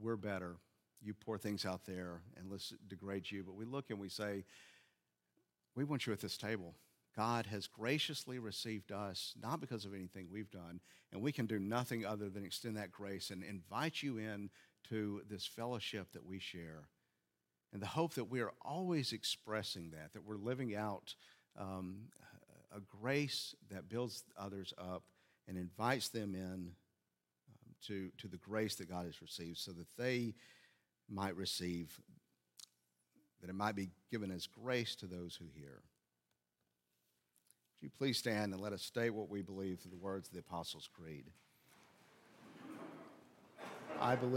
we're 0.00 0.16
better. 0.16 0.56
You 1.02 1.14
pour 1.14 1.38
things 1.38 1.66
out 1.66 1.84
there 1.84 2.22
and 2.36 2.50
let's 2.50 2.72
degrade 2.88 3.30
you. 3.30 3.42
But 3.42 3.56
we 3.56 3.64
look 3.64 3.90
and 3.90 3.98
we 3.98 4.08
say, 4.08 4.44
we 5.74 5.84
want 5.84 6.06
you 6.06 6.12
at 6.12 6.20
this 6.20 6.36
table. 6.36 6.74
God 7.16 7.46
has 7.46 7.66
graciously 7.66 8.38
received 8.38 8.90
us, 8.90 9.34
not 9.40 9.60
because 9.60 9.84
of 9.84 9.94
anything 9.94 10.28
we've 10.30 10.50
done, 10.50 10.80
and 11.12 11.20
we 11.20 11.32
can 11.32 11.46
do 11.46 11.58
nothing 11.58 12.06
other 12.06 12.30
than 12.30 12.44
extend 12.44 12.76
that 12.78 12.90
grace 12.90 13.30
and 13.30 13.42
invite 13.42 14.02
you 14.02 14.16
in 14.16 14.48
to 14.88 15.22
this 15.28 15.46
fellowship 15.46 16.12
that 16.12 16.24
we 16.24 16.38
share. 16.38 16.88
And 17.72 17.82
the 17.82 17.86
hope 17.86 18.14
that 18.14 18.30
we 18.30 18.40
are 18.40 18.52
always 18.62 19.12
expressing 19.12 19.90
that, 19.90 20.12
that 20.14 20.24
we're 20.24 20.36
living 20.36 20.74
out 20.74 21.14
um, 21.58 22.08
a 22.74 22.80
grace 22.80 23.54
that 23.70 23.88
builds 23.88 24.24
others 24.36 24.72
up 24.78 25.02
and 25.48 25.56
invites 25.56 26.08
them 26.08 26.34
in 26.34 26.42
um, 26.42 27.74
to, 27.86 28.10
to 28.18 28.28
the 28.28 28.38
grace 28.38 28.76
that 28.76 28.88
God 28.88 29.06
has 29.06 29.20
received 29.20 29.58
so 29.58 29.72
that 29.72 29.86
they 29.98 30.34
might 31.12 31.36
receive, 31.36 32.00
that 33.40 33.50
it 33.50 33.54
might 33.54 33.76
be 33.76 33.90
given 34.10 34.30
as 34.30 34.46
grace 34.46 34.94
to 34.96 35.06
those 35.06 35.36
who 35.36 35.46
hear. 35.54 35.82
Would 37.80 37.86
you 37.86 37.90
please 37.98 38.18
stand 38.18 38.52
and 38.52 38.62
let 38.62 38.72
us 38.72 38.82
state 38.82 39.10
what 39.10 39.28
we 39.28 39.42
believe 39.42 39.80
through 39.80 39.90
the 39.90 39.96
words 39.96 40.28
of 40.28 40.34
the 40.34 40.40
Apostles' 40.40 40.88
Creed? 40.92 41.26
I 44.00 44.14
believe. 44.16 44.30